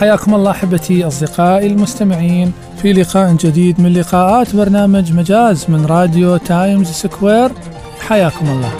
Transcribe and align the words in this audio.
حياكم 0.00 0.34
الله 0.34 0.50
أحبتي 0.50 1.06
أصدقائي 1.06 1.66
المستمعين. 1.66 2.52
في 2.82 2.92
لقاء 2.92 3.32
جديد 3.32 3.80
من 3.80 3.92
لقاءات 3.92 4.56
برنامج 4.56 5.12
مجاز 5.12 5.66
من 5.68 5.86
راديو 5.86 6.36
تايمز 6.36 6.86
سكوير. 6.86 7.50
حياكم 8.08 8.46
الله. 8.46 8.70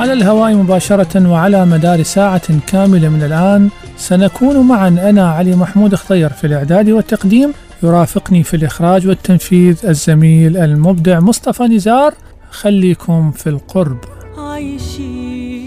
على 0.00 0.12
الهواء 0.12 0.54
مباشرة 0.54 1.28
وعلى 1.30 1.66
مدار 1.66 2.02
ساعة 2.02 2.42
كاملة 2.66 3.08
من 3.08 3.22
الآن 3.22 3.70
سنكون 4.08 4.68
معا. 4.68 4.88
أنا 4.88 5.30
علي 5.30 5.56
محمود 5.56 5.94
خضير 5.94 6.30
في 6.30 6.46
الإعداد 6.46 6.90
والتقديم. 6.90 7.52
يرافقني 7.82 8.42
في 8.42 8.54
الإخراج 8.54 9.06
والتنفيذ 9.08 9.86
الزميل 9.86 10.56
المبدع 10.56 11.20
مصطفى 11.20 11.62
نزار. 11.62 12.14
خليكم 12.50 13.30
في 13.30 13.46
القرب. 13.46 13.98
عايشين 14.38 15.64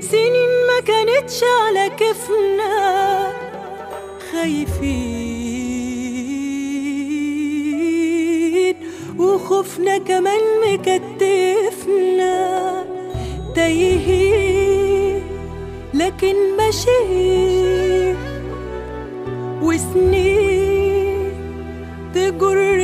سنين 0.00 0.50
ما 0.68 0.80
كانتش 0.86 1.40
على 1.42 1.90
كفنا 2.00 3.26
خايفين 4.32 5.28
وخوفنا 9.18 9.98
كمان 9.98 10.40
مكتفنا. 10.66 12.37
تايهين 13.58 15.22
لكن 15.94 16.36
ماشيين 16.58 18.16
وسنين 19.62 21.32
تجر 22.14 22.77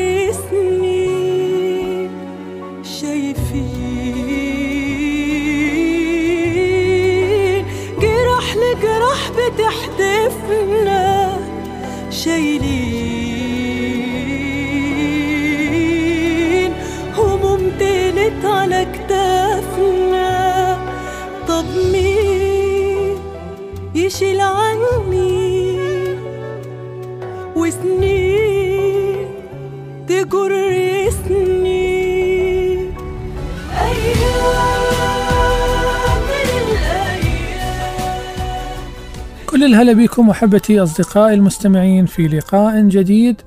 الهلا 39.64 39.92
بكم 39.92 40.30
احبتي 40.30 40.83
أصدقائي 40.83 41.35
المستمعين 41.35 42.07
في 42.07 42.29
لقاء 42.29 42.80
جديد 42.80 43.41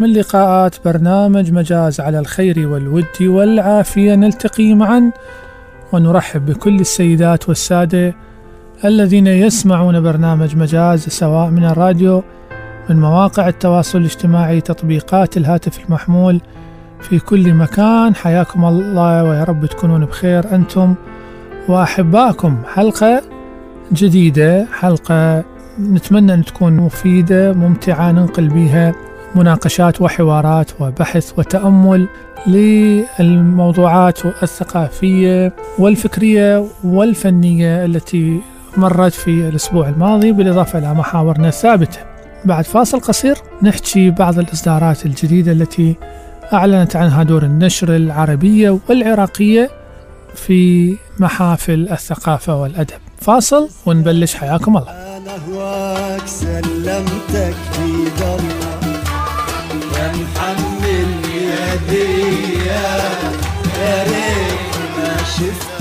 من 0.00 0.12
لقاءات 0.12 0.84
برنامج 0.84 1.52
مجاز 1.52 2.00
على 2.00 2.18
الخير 2.18 2.68
والود 2.68 3.04
والعافية. 3.20 4.14
نلتقي 4.14 4.74
معا 4.74 5.12
ونرحب 5.92 6.46
بكل 6.46 6.80
السيدات 6.80 7.48
والسادة 7.48 8.14
الذين 8.84 9.26
يسمعون 9.26 10.00
برنامج 10.00 10.56
مجاز 10.56 11.00
سواء 11.08 11.50
من 11.50 11.64
الراديو 11.64 12.22
من 12.90 13.00
مواقع 13.00 13.48
التواصل 13.48 13.98
الاجتماعي 13.98 14.60
تطبيقات 14.60 15.36
الهاتف 15.36 15.84
المحمول 15.84 16.40
في 17.00 17.18
كل 17.18 17.54
مكان. 17.54 18.14
حياكم 18.14 18.64
الله 18.64 19.24
ويا 19.24 19.44
رب 19.44 19.66
تكونون 19.66 20.04
بخير 20.04 20.54
أنتم 20.54 20.94
واحبائكم 21.68 22.62
حلقة 22.74 23.35
جديدة 23.92 24.66
حلقة 24.72 25.44
نتمنى 25.80 26.34
أن 26.34 26.44
تكون 26.44 26.76
مفيدة 26.76 27.52
ممتعة 27.52 28.12
ننقل 28.12 28.48
بها 28.48 28.94
مناقشات 29.34 30.00
وحوارات 30.00 30.70
وبحث 30.80 31.38
وتأمل 31.38 32.08
للموضوعات 32.46 34.26
الثقافية 34.42 35.52
والفكرية 35.78 36.66
والفنية 36.84 37.84
التي 37.84 38.40
مرت 38.76 39.12
في 39.12 39.48
الأسبوع 39.48 39.88
الماضي 39.88 40.32
بالإضافة 40.32 40.78
إلى 40.78 40.94
محاورنا 40.94 41.48
الثابتة 41.48 41.98
بعد 42.44 42.64
فاصل 42.64 43.00
قصير 43.00 43.36
نحكي 43.62 44.10
بعض 44.10 44.38
الإصدارات 44.38 45.06
الجديدة 45.06 45.52
التي 45.52 45.96
أعلنت 46.52 46.96
عنها 46.96 47.22
دور 47.22 47.42
النشر 47.42 47.96
العربية 47.96 48.78
والعراقية 48.88 49.70
في 50.34 50.94
محافل 51.18 51.88
الثقافة 51.92 52.60
والأدب. 52.60 53.05
فاصل 53.26 53.68
ونبلش 53.86 54.34
حياكم 54.34 54.76
الله. 54.76 54.90
أنا 54.90 55.36
هواك 55.48 56.26
سلمتك 56.26 57.54
في 57.72 58.10
محمل 60.12 61.10
يا 63.80 64.02
ريت 64.02 64.74
ما 64.98 65.16
شفتك 65.16 65.75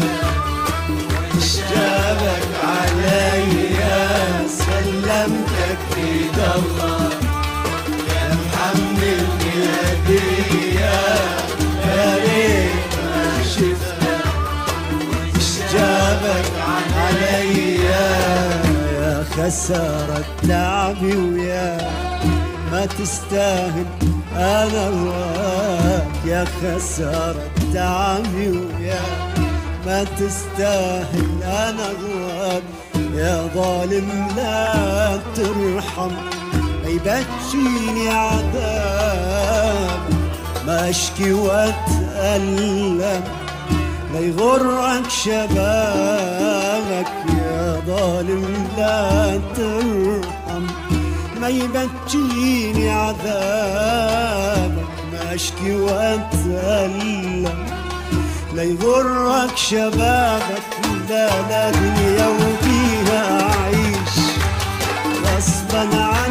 خسارة 19.46 20.26
تعبي 20.48 21.18
ويا 21.18 21.78
ما 22.72 22.86
تستاهل 22.86 23.86
أنا 24.36 24.88
هواك 24.88 26.08
يا 26.26 26.46
خسارة 26.46 27.50
تعبي 27.74 28.50
ويا 28.50 29.02
ما 29.86 30.04
تستاهل 30.04 31.44
أنا 31.44 31.88
هواك 32.02 32.64
يا 33.14 33.50
ظالم 33.56 34.28
لا 34.38 35.20
ترحم 35.36 36.12
ما 36.84 36.90
يبكيني 36.90 38.10
عذاب. 38.10 40.00
ما 40.68 40.90
أشكي 40.90 41.34
وأتألم 41.34 43.24
يغرك 44.20 45.10
شبابك 45.10 47.08
يا 47.38 47.82
ظالم 47.88 48.68
لا 48.78 49.40
ترحم. 49.56 50.66
ما 51.42 51.48
يبكيني 51.50 52.90
عذابك 52.90 54.88
ما 55.12 55.36
أشكي 55.36 55.76
وأتألم. 55.76 57.66
لا 58.54 58.64
يغرك 58.64 59.58
شبابك 59.58 60.64
لا 61.10 61.30
لا 61.50 61.72
دنيا 61.72 62.28
وفيها 62.28 63.22
أعيش 63.42 64.16
غصبا 65.24 65.84
عني 66.04 66.25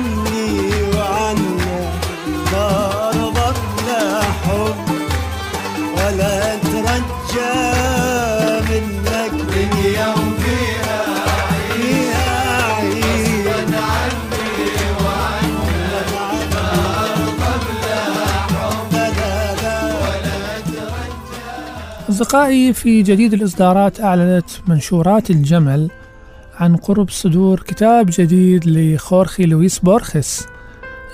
أصدقائي 22.14 22.72
في 22.72 23.02
جديد 23.02 23.34
الإصدارات 23.34 24.00
أعلنت 24.00 24.50
منشورات 24.68 25.30
الجمل 25.30 25.90
عن 26.56 26.76
قرب 26.76 27.10
صدور 27.10 27.60
كتاب 27.60 28.10
جديد 28.12 28.66
لخورخي 28.66 29.46
لويس 29.46 29.78
بورخس 29.78 30.46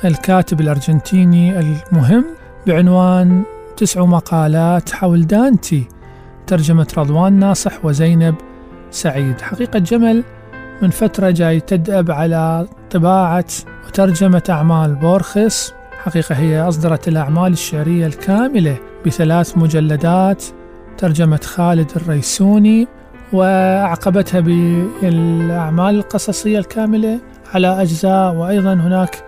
الكاتب 0.05 0.61
الأرجنتيني 0.61 1.61
المهم 1.61 2.25
بعنوان 2.67 3.43
تسع 3.76 4.05
مقالات 4.05 4.93
حول 4.93 5.26
دانتي 5.26 5.85
ترجمة 6.47 6.87
رضوان 6.99 7.32
ناصح 7.32 7.85
وزينب 7.85 8.35
سعيد. 8.91 9.41
حقيقة 9.41 9.79
الجمل 9.79 10.25
من 10.82 10.91
فترة 10.91 11.31
جاي 11.31 11.61
تدأب 11.61 12.11
على 12.11 12.69
طباعة 12.91 13.49
وترجمة 13.87 14.43
أعمال 14.50 14.94
بورخس 14.94 15.75
حقيقة 15.99 16.35
هي 16.35 16.61
أصدرت 16.61 17.08
الأعمال 17.08 17.53
الشعرية 17.53 18.06
الكاملة 18.06 18.76
بثلاث 19.06 19.58
مجلدات 19.58 20.44
ترجمة 21.00 21.41
خالد 21.44 21.91
الريسوني 21.97 22.88
وأعقبتها 23.32 24.41
بالأعمال 24.41 25.94
القصصية 25.94 26.58
الكاملة 26.58 27.19
على 27.55 27.82
أجزاء 27.82 28.35
وأيضا 28.35 28.75
هناك 28.75 29.25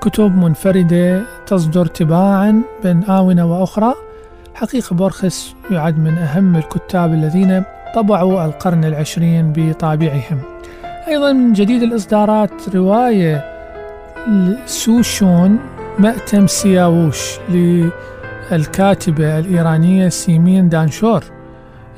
كتب 0.00 0.36
منفردة 0.36 1.22
تصدر 1.46 1.86
تباعا 1.86 2.62
بين 2.82 3.04
آونة 3.04 3.44
وأخرى. 3.46 3.94
حقيقة 4.54 4.96
بورخس 4.96 5.54
يعد 5.70 5.98
من 5.98 6.18
أهم 6.18 6.56
الكتاب 6.56 7.12
الذين 7.12 7.62
طبعوا 7.94 8.44
القرن 8.44 8.84
العشرين 8.84 9.52
بطابعهم. 9.56 10.40
أيضا 11.08 11.32
من 11.32 11.52
جديد 11.52 11.82
الإصدارات 11.82 12.74
رواية 12.74 13.44
سوشون 14.66 15.58
مأتم 15.98 16.46
سياووش 16.46 17.38
للكاتبة 18.52 19.38
الإيرانية 19.38 20.08
سيمين 20.08 20.68
دانشور 20.68 21.24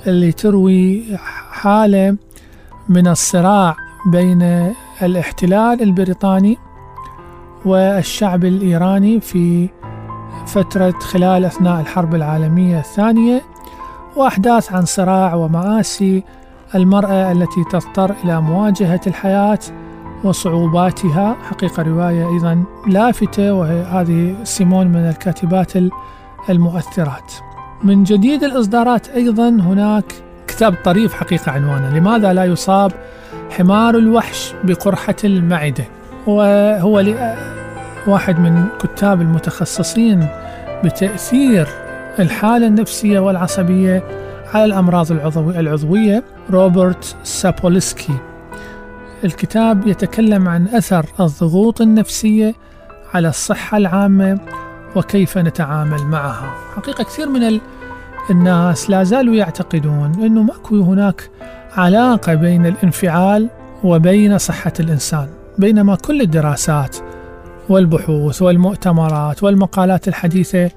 اللي 0.06 0.32
تروي 0.32 1.04
حالة 1.50 2.16
من 2.88 3.08
الصراع 3.08 3.76
بين 4.06 4.72
الاحتلال 5.02 5.82
البريطاني 5.82 6.58
والشعب 7.64 8.44
الإيراني 8.44 9.20
في 9.20 9.68
فترة 10.46 10.90
خلال 10.90 11.44
أثناء 11.44 11.80
الحرب 11.80 12.14
العالمية 12.14 12.78
الثانية 12.78 13.42
وأحداث 14.16 14.72
عن 14.72 14.84
صراع 14.84 15.34
ومآسي 15.34 16.22
المرأة 16.74 17.32
التي 17.32 17.64
تضطر 17.70 18.14
إلى 18.24 18.40
مواجهة 18.40 19.00
الحياة 19.06 19.58
وصعوباتها. 20.24 21.36
حقيقة 21.42 21.82
رواية 21.82 22.28
أيضا 22.34 22.64
لافتة 22.86 23.54
وهذه 23.54 24.36
سيمون 24.44 24.86
من 24.86 25.08
الكاتبات 25.08 25.76
المؤثرات. 26.50 27.32
من 27.84 28.04
جديد 28.04 28.44
الإصدارات 28.44 29.08
أيضا 29.08 29.48
هناك 29.48 30.04
كتاب 30.48 30.74
طريف 30.84 31.14
حقيقة 31.14 31.52
عنوانه 31.52 31.98
لماذا 31.98 32.32
لا 32.32 32.44
يصاب 32.44 32.92
حمار 33.50 33.96
الوحش 33.96 34.54
بقرحة 34.64 35.16
المعدة؟ 35.24 35.84
وهو 36.26 37.04
واحد 38.06 38.38
من 38.40 38.64
كتاب 38.80 39.20
المتخصصين 39.20 40.26
بتأثير 40.84 41.68
الحالة 42.18 42.66
النفسية 42.66 43.18
والعصبية 43.18 44.02
على 44.54 44.64
الأمراض 44.64 45.12
العضوية 45.38 46.24
روبرت 46.50 47.16
سابولسكي 47.24 48.14
الكتاب 49.24 49.86
يتكلم 49.86 50.48
عن 50.48 50.68
أثر 50.68 51.06
الضغوط 51.20 51.80
النفسية 51.80 52.54
على 53.14 53.28
الصحة 53.28 53.76
العامة 53.76 54.38
وكيف 54.96 55.38
نتعامل 55.38 56.02
معها. 56.02 56.54
حقيقة 56.76 57.04
كثير 57.04 57.28
من 57.28 57.60
الناس 58.30 58.90
لا 58.90 59.02
زالوا 59.02 59.34
يعتقدون 59.34 60.12
أنه 60.14 60.42
ماكو 60.42 60.80
هناك 60.80 61.30
علاقة 61.72 62.34
بين 62.34 62.66
الانفعال 62.66 63.48
وبين 63.84 64.38
صحة 64.38 64.72
الإنسان. 64.80 65.28
بينما 65.58 65.94
كل 65.94 66.20
الدراسات 66.20 66.96
والبحوث 67.68 68.42
والمؤتمرات 68.42 69.42
والمقالات 69.42 70.08
الحديثة 70.08 70.70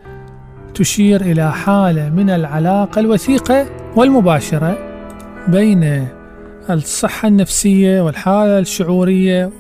تشير 0.73 1.21
إلى 1.21 1.51
حالة 1.51 2.09
من 2.09 2.29
العلاقة 2.29 2.99
الوثيقة 2.99 3.65
والمباشرة 3.95 4.77
بين 5.47 6.07
الصحة 6.69 7.27
النفسية 7.27 8.01
والحالة 8.01 8.59
الشعورية 8.59 9.51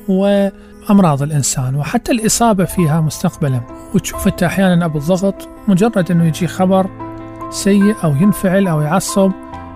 وأمراض 0.89 1.21
الإنسان 1.21 1.75
وحتى 1.75 2.11
الإصابة 2.11 2.65
فيها 2.65 3.01
مستقبلا. 3.01 3.61
وتشوف 3.95 4.27
أنت 4.27 4.43
أحيانا 4.43 4.85
أبو 4.85 4.97
الضغط 4.97 5.49
مجرد 5.67 6.11
أنه 6.11 6.25
يجي 6.25 6.47
خبر 6.47 6.89
سيء 7.49 7.95
أو 8.03 8.15
ينفعل 8.15 8.67
أو 8.67 8.81
يعصب 8.81 9.31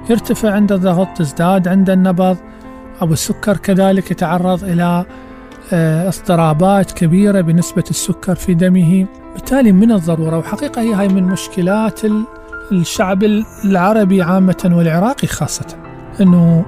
يرتفع 0.10 0.52
عند 0.52 0.72
الضغط 0.72 1.08
تزداد 1.18 1.68
عند 1.68 1.90
النبض 1.90 2.38
أبو 3.02 3.14
السكر 3.14 3.58
كذلك 3.58 4.12
يتعرض 4.12 4.64
إلى 4.64 5.06
آه، 5.74 6.08
اضطرابات 6.08 6.92
كبيرة 6.92 7.42
بنسبة 7.42 7.84
السكر 7.90 8.36
في 8.36 8.54
دمه. 8.54 9.06
بالتالي 9.34 9.72
من 9.72 9.92
الضرورة 9.92 10.38
وحقيقة 10.38 10.82
هي 10.82 10.94
هاي 10.94 11.08
من 11.08 11.24
مشكلات 11.24 12.02
الشعب 12.72 13.24
العربي 13.66 14.22
عامة 14.22 14.72
والعراقي 14.78 15.28
خاصة 15.28 15.78
أنه 16.22 16.66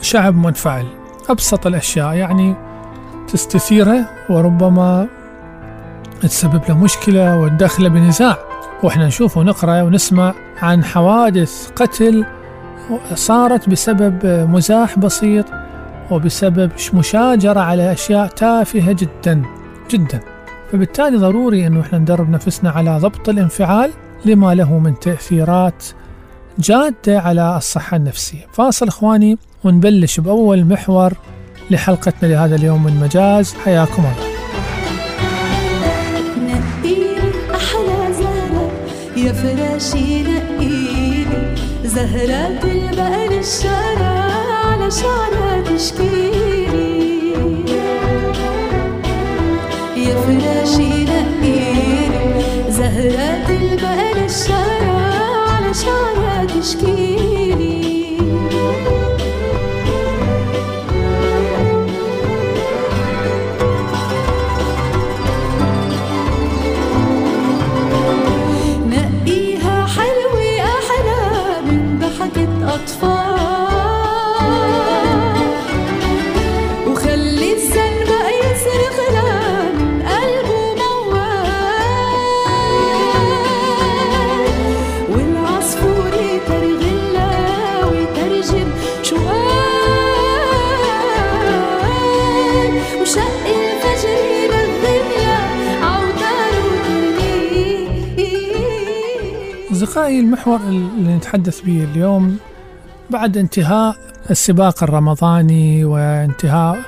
شعب 0.00 0.36
منفعل. 0.36 0.86
أبسط 1.30 1.66
الأشياء 1.66 2.14
يعني 2.14 2.73
تستثيره 3.28 4.08
وربما 4.30 5.06
تسبب 6.22 6.60
له 6.68 6.78
مشكلة 6.78 7.40
وتدخله 7.40 7.88
بنزاع. 7.88 8.36
وإحنا 8.82 9.06
نشوف 9.06 9.36
ونقرأ 9.36 9.82
ونسمع 9.82 10.34
عن 10.62 10.84
حوادث 10.84 11.70
قتل 11.76 12.24
صارت 13.14 13.68
بسبب 13.68 14.26
مزاح 14.26 14.98
بسيط 14.98 15.46
وبسبب 16.10 16.70
مشاجرة 16.94 17.60
على 17.60 17.92
أشياء 17.92 18.26
تافهة 18.26 18.92
جدا 18.92 19.42
جدا. 19.90 20.20
فبالتالي 20.72 21.16
ضروري 21.16 21.66
أنه 21.66 21.80
إحنا 21.80 21.98
ندرب 21.98 22.30
نفسنا 22.30 22.70
على 22.70 22.98
ضبط 22.98 23.28
الانفعال 23.28 23.90
لما 24.24 24.54
له 24.54 24.78
من 24.78 24.98
تأثيرات 24.98 25.84
جادة 26.58 27.20
على 27.20 27.56
الصحة 27.56 27.96
النفسية. 27.96 28.46
فاصل 28.52 28.88
إخواني 28.88 29.38
ونبلش 29.64 30.20
بأول 30.20 30.64
محور 30.64 31.12
لحلقتنا 31.70 32.28
لهذا 32.28 32.56
اليوم 32.56 32.84
من 32.84 33.00
مجاز. 33.00 33.54
حياكم 33.64 34.02
الله. 34.02 34.34
يا 39.16 39.32
فراشي 39.32 40.22
نقيلي 40.22 41.54
زهرات 41.84 42.64
البقر 42.64 43.38
الشارع 43.38 44.24
على 44.64 44.90
شعرها 44.90 45.60
تشكيلي 45.60 47.32
يا 49.96 50.14
فراشي 50.24 51.04
نقيلي 51.04 52.32
زهرات 52.68 53.50
البقر 53.50 54.24
الشارع 54.24 54.98
على 55.48 55.74
شعرها 55.74 56.44
تشكيلي 56.44 58.18
أصدقائي 99.94 100.20
المحور 100.20 100.60
اللي 100.68 101.16
نتحدث 101.16 101.60
به 101.60 101.86
اليوم 101.92 102.36
بعد 103.10 103.36
انتهاء 103.36 103.96
السباق 104.30 104.82
الرمضاني 104.82 105.84
وانتهاء 105.84 106.78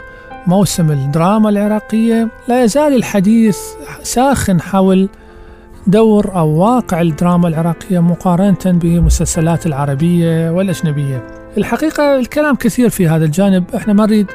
موسم 0.47 0.91
الدراما 0.91 1.49
العراقية 1.49 2.29
لا 2.49 2.65
يزال 2.65 2.95
الحديث 2.95 3.59
ساخن 4.03 4.61
حول 4.61 5.09
دور 5.87 6.35
أو 6.37 6.49
واقع 6.49 7.01
الدراما 7.01 7.49
العراقية 7.49 7.99
مقارنة 7.99 8.59
بالمسلسلات 8.67 9.67
العربية 9.67 10.51
والأجنبية. 10.51 11.27
الحقيقة 11.59 12.17
الكلام 12.17 12.55
كثير 12.55 12.89
في 12.89 13.09
هذا 13.09 13.25
الجانب 13.25 13.65
إحنا 13.75 13.93
ما 13.93 14.07
نريد 14.07 14.27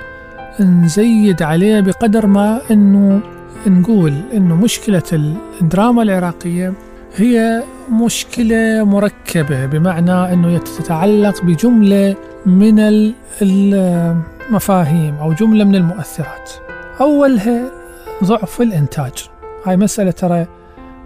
نزيد 0.60 1.42
عليه 1.44 1.80
بقدر 1.80 2.26
ما 2.26 2.62
إنه 2.72 3.20
نقول 3.68 4.14
إنه 4.34 4.56
مشكلة 4.56 5.36
الدراما 5.62 6.04
العراقية 6.04 6.74
هي 7.16 7.64
مشكلة 7.92 8.84
مركبة 8.84 9.66
بمعنى 9.66 10.34
أنه 10.34 10.58
تتعلق 10.58 11.44
بجملة 11.44 12.16
من 12.46 12.80
ال- 12.80 13.14
المفاهيم 13.42 15.16
أو 15.16 15.34
جملة 15.34 15.64
من 15.64 15.76
المؤثرات. 15.76 16.52
أولها 17.02 17.62
ضعف 18.24 18.62
الإنتاج. 18.62 19.12
هاي 19.66 19.78
مسألة 19.78 20.12
ترى 20.12 20.46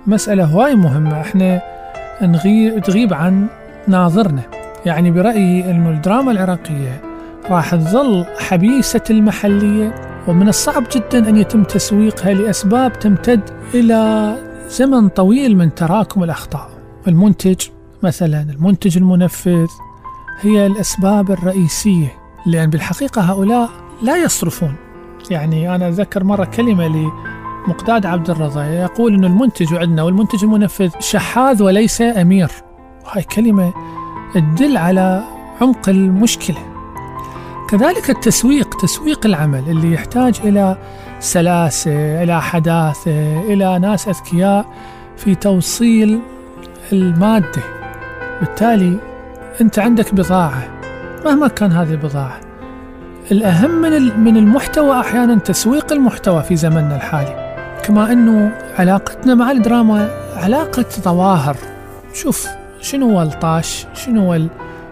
مسألة 0.08 0.44
هواي 0.44 0.76
مهمة. 0.76 1.22
إحنا 1.22 1.62
نغيب 2.22 2.80
تغيب 2.84 3.14
عن 3.14 3.48
ناظرنا. 3.88 4.42
يعني 4.86 5.12
برأيي 5.12 5.72
أنه 5.72 5.90
الدراما 5.90 6.32
العراقية 6.32 7.02
راح 7.50 7.76
تظل 7.76 8.26
حبيسة 8.40 9.02
المحلية 9.10 9.96
ومن 10.28 10.48
الصعب 10.50 10.84
جدا 10.96 11.30
أن 11.30 11.38
يتم 11.38 11.64
تسويقها 11.64 12.34
لأسباب 12.34 13.00
تمتد 13.00 13.42
إلى 13.74 14.36
زمن 14.70 15.10
طويل 15.10 15.58
من 15.58 15.76
تراكم 15.76 16.24
الأخطاء. 16.24 16.70
المنتج 17.08 17.56
مثلا 18.04 18.42
المنتج 18.42 18.98
المنفذ 18.98 19.68
هي 20.42 20.66
الأسباب 20.66 21.32
الرئيسية 21.32 22.14
لأن 22.46 22.70
بالحقيقة 22.70 23.22
هؤلاء 23.22 23.70
لا 24.02 24.24
يصرفون. 24.24 24.76
يعني 25.30 25.76
أنا 25.76 25.88
أتذكر 25.88 26.24
مرة 26.24 26.46
كلمة 26.46 26.88
لمقداد 27.68 28.06
عبد 28.06 28.30
الرضا 28.30 28.66
يقول 28.66 29.14
أن 29.14 29.26
المنتج 29.26 29.74
عندنا 29.74 30.04
والمنتج 30.04 30.44
المنفذ 30.44 30.90
شحاذ 31.00 31.64
وليس 31.64 32.02
أمير. 32.02 32.52
وهي 33.06 33.24
كلمة 33.24 33.74
تدل 34.34 34.78
على 34.78 35.24
عمق 35.62 35.90
المشكلة. 35.90 36.60
كذلك 37.70 38.10
التسويق 38.10 38.78
تسويق 38.78 39.26
العمل 39.26 39.64
اللي 39.70 39.94
يحتاج 39.94 40.42
إلى 40.44 40.78
سلاسة 41.26 42.24
إلى 42.24 42.42
حداثة 42.42 43.42
إلى 43.42 43.80
ناس 43.80 44.08
أذكياء 44.08 44.66
في 45.18 45.36
توصيل 45.36 46.20
المادة. 46.94 47.62
بالتالي 48.40 48.98
أنت 49.62 49.80
عندك 49.80 50.16
بضاعة. 50.16 50.68
مهما 51.26 51.48
كان 51.48 51.72
هذه 51.72 51.92
البضاعة 51.92 52.40
الأهم 53.32 53.72
من 53.72 54.20
من 54.20 54.38
المحتوى 54.38 55.00
أحيانا 55.00 55.36
تسويق 55.36 55.94
المحتوى 55.94 56.44
في 56.44 56.56
زمننا 56.56 56.96
الحالي. 56.96 57.56
كما 57.84 58.12
أنه 58.12 58.52
علاقتنا 58.80 59.36
مع 59.36 59.52
الدراما 59.52 60.10
علاقة 60.36 60.86
ظواهر. 61.02 61.58
شوف 62.14 62.48
شنو 62.82 63.10
هو 63.10 63.22
الطاش 63.22 63.88
شنو 63.94 64.34
هو 64.34 64.42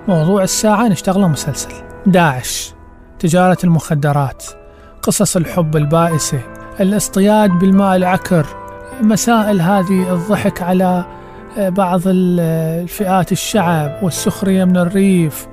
موضوع 0.08 0.44
الساعة 0.44 0.88
نشتغله 0.88 1.28
مسلسل. 1.28 1.74
داعش 2.06 2.74
تجارة 3.20 3.58
المخدرات. 3.64 4.44
قصص 5.04 5.36
الحب 5.36 5.76
البائسة 5.76 6.40
الاصطياد 6.80 7.50
بالماء 7.50 7.96
العكر 7.96 8.46
مسائل 9.02 9.62
هذه 9.62 10.14
الضحك 10.14 10.62
على 10.62 11.06
آه، 11.58 11.70
بعض 11.70 12.02
ال- 12.08 12.38
آه، 12.40 12.82
الفئات 12.82 13.32
الشعب 13.32 14.00
والسخرية 14.04 14.66
من 14.66 14.78
الريف 14.78 15.48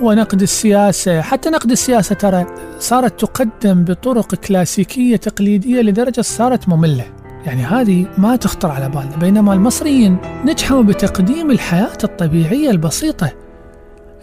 ونقد 0.00 0.42
السياسة 0.42 1.20
حتى 1.20 1.50
نقد 1.50 1.70
السياسة 1.70 2.14
ترى 2.14 2.46
صارت 2.78 3.20
تقدم 3.20 3.84
بطرق 3.84 4.34
كلاسيكية 4.34 5.16
تقليدية 5.16 5.80
لدرجة 5.82 6.20
صارت 6.20 6.68
مملة. 6.68 7.04
يعني 7.46 7.62
هذه 7.64 8.06
ما 8.18 8.36
تخطر 8.36 8.70
على 8.70 8.88
بالنا 8.88 9.16
بينما 9.16 9.52
المصريين 9.54 10.16
نجحوا 10.44 10.82
بتقديم 10.82 11.50
الحياة 11.50 11.98
الطبيعية 12.04 12.70
البسيطة 12.70 13.32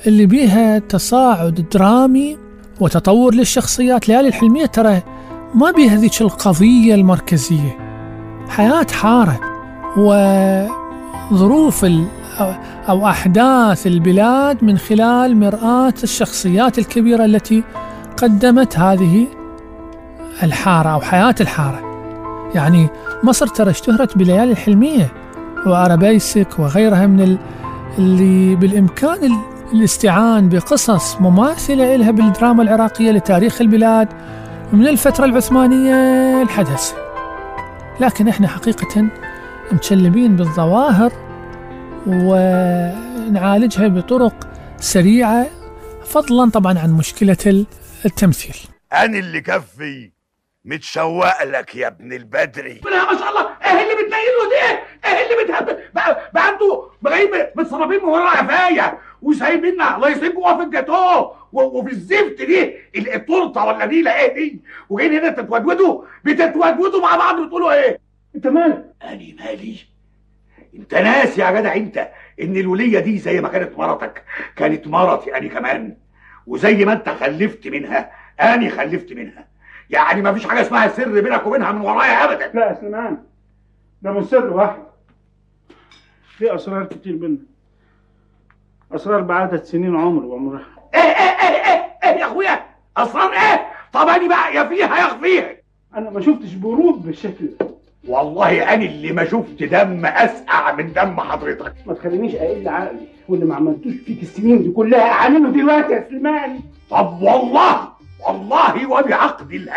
اللي 0.07 0.25
بيها 0.25 0.79
تصاعد 0.79 1.65
درامي 1.73 2.37
وتطور 2.79 3.33
للشخصيات. 3.33 4.07
ليالي 4.09 4.27
الحلمية 4.27 4.65
ترى 4.65 5.01
ما 5.55 5.71
بيها 5.71 5.95
ذيك 5.95 6.21
القضية 6.21 6.95
المركزية. 6.95 7.77
حياة 8.49 8.87
حارة 8.91 9.39
وظروف 11.31 11.85
أو- 11.85 12.89
أحداث 12.89 13.87
البلاد 13.87 14.63
من 14.63 14.77
خلال 14.77 15.37
مرآة 15.39 15.93
الشخصيات 16.03 16.79
الكبيرة 16.79 17.25
التي 17.25 17.63
قدمت 18.17 18.77
هذه 18.79 19.27
الحارة 20.43 20.89
أو 20.89 21.01
حياة 21.01 21.35
الحارة. 21.41 21.79
يعني 22.55 22.87
مصر 23.23 23.47
ترى 23.47 23.69
اشتهرت 23.69 24.17
بليالي 24.17 24.51
الحلمية 24.51 25.11
وأرابيسك 25.65 26.47
وغيرها 26.59 27.07
من 27.07 27.21
ال- 27.21 27.37
اللي 27.97 28.55
بالإمكان 28.55 29.23
ال- 29.23 29.58
الاستعان 29.73 30.49
بقصص 30.49 31.21
مماثلة 31.21 31.95
إلها 31.95 32.11
بالدراما 32.11 32.63
العراقية 32.63 33.11
لتاريخ 33.11 33.61
البلاد 33.61 34.07
من 34.73 34.87
الفترة 34.87 35.25
العثمانية 35.25 36.43
لحد 36.43 36.67
هسه 36.67 36.95
لكن 37.99 38.27
إحنا 38.27 38.47
حقيقة 38.47 39.05
متشلبين 39.71 40.35
بالظواهر 40.35 41.11
ونعالجها 42.07 43.87
بطرق 43.87 44.47
سريعة 44.77 45.47
فضلا 46.05 46.49
طبعا 46.51 46.79
عن 46.79 46.91
مشكلة 46.93 47.37
ال- 47.45 47.65
التمثيل. 48.05 48.55
أنا 48.93 49.17
اللي 49.19 49.41
كفي 49.41 50.11
متشوق 50.65 51.43
لك 51.43 51.75
يا 51.75 51.87
ابن 51.87 52.13
البدري 52.13 52.81
ما 52.85 53.17
شاء 53.19 53.29
الله 53.29 53.49
إيه 53.65 53.71
اللي 53.83 53.93
بتنيله 53.93 54.43
ده 54.51 54.79
إيه 55.09 55.23
اللي 55.25 55.43
بتهب 55.43 55.77
بقى, 55.95 56.29
بقى 56.33 56.49
أنتوا 56.49 56.83
جايين 57.05 57.29
متصرفين 57.55 57.97
من 58.03 58.09
ورا 58.09 58.29
قفايا 58.29 58.97
وسايبيننا 59.21 59.95
الله 59.95 60.09
يسيبكم 60.09 60.57
في 60.57 60.63
الجاتوه. 60.63 61.35
وفي 61.53 61.91
الزفت 61.91 62.41
دي 62.41 62.63
ال- 62.95 63.13
التورته 63.13 63.65
ولا 63.65 63.85
نيله 63.85 64.15
إيه 64.15 64.33
دي. 64.33 64.61
وجايين 64.89 65.13
هنا 65.13 65.29
تتودودوا 65.29 66.03
بتتودودوا 66.23 67.01
مع 67.01 67.15
بعض 67.15 67.41
بتقولوا 67.41 67.73
إيه؟ 67.73 67.99
انت 68.35 68.47
مالك؟ 68.47 68.85
اني 69.03 69.35
مالي؟ 69.39 69.75
انت 70.75 70.95
ناسي 70.95 71.41
يا 71.41 71.51
جدع 71.51 71.75
انت 71.75 72.09
ان 72.41 72.57
الوليه 72.57 72.99
دي 72.99 73.17
زي 73.17 73.41
ما 73.41 73.47
كانت 73.49 73.77
مرتك 73.77 74.23
كانت 74.55 74.87
مرتي 74.87 75.37
اني 75.37 75.49
كمان. 75.49 75.97
وزي 76.47 76.85
ما 76.85 76.93
انت 76.93 77.09
خلفت 77.09 77.67
منها 77.67 78.11
اني 78.41 78.69
خلفت 78.69 79.13
منها. 79.13 79.47
يعني 79.89 80.21
ما 80.21 80.33
فيش 80.33 80.47
حاجة 80.47 80.61
اسمها 80.61 80.87
سر 80.87 81.21
بينك 81.21 81.47
وبينها 81.47 81.71
من 81.71 81.81
ورايا 81.81 82.23
ابدا. 82.23 82.51
لا 82.53 82.69
يا 82.69 82.73
سليمان 82.73 83.17
ده 84.01 84.11
مش 84.11 84.25
سر 84.25 84.53
واحد. 84.53 84.83
في 86.37 86.55
اسرار 86.55 86.85
كتير 86.85 87.15
بينا 87.15 87.37
اسرار 88.95 89.21
بعدد 89.21 89.63
سنين 89.63 89.95
عمر 89.95 90.25
وعمرها. 90.25 90.61
إيه 90.95 91.01
إيه 91.01 91.49
إيه 91.49 91.73
إيه 91.73 91.85
إيه 92.03 92.19
يا 92.19 92.25
أخويا؟ 92.25 92.59
اسرار 92.97 93.31
إيه؟ 93.33 93.67
طب 93.93 94.07
اني 94.07 94.27
بقى 94.27 94.55
يا 94.55 94.63
فيها 94.63 94.97
يا 94.97 95.05
اخفيها 95.05 95.49
أنا 95.95 96.09
ما 96.09 96.21
شفتش 96.21 96.53
برود 96.53 97.05
بالشكل 97.05 97.45
ده. 97.59 97.67
والله 98.07 98.73
أنا 98.73 98.85
اللي 98.85 99.11
ما 99.11 99.25
شفت 99.25 99.63
دم 99.63 100.05
أسقع 100.05 100.75
من 100.75 100.93
دم 100.93 101.19
حضرتك. 101.19 101.73
ما 101.85 101.93
تخلينيش 101.93 102.35
أقل 102.35 102.67
عقلي 102.67 103.07
واللي 103.29 103.45
ما 103.45 103.55
عملتوش 103.55 103.93
فيك 104.05 104.21
السنين 104.21 104.63
دي 104.63 104.71
كلها 104.71 105.11
أعمله 105.11 105.49
دلوقتي 105.49 105.93
يا 105.93 106.05
سليمان. 106.09 106.59
طب 106.89 107.21
والله 107.21 107.89
والله 108.27 108.87
وبعقد 108.87 109.51
الله 109.51 109.73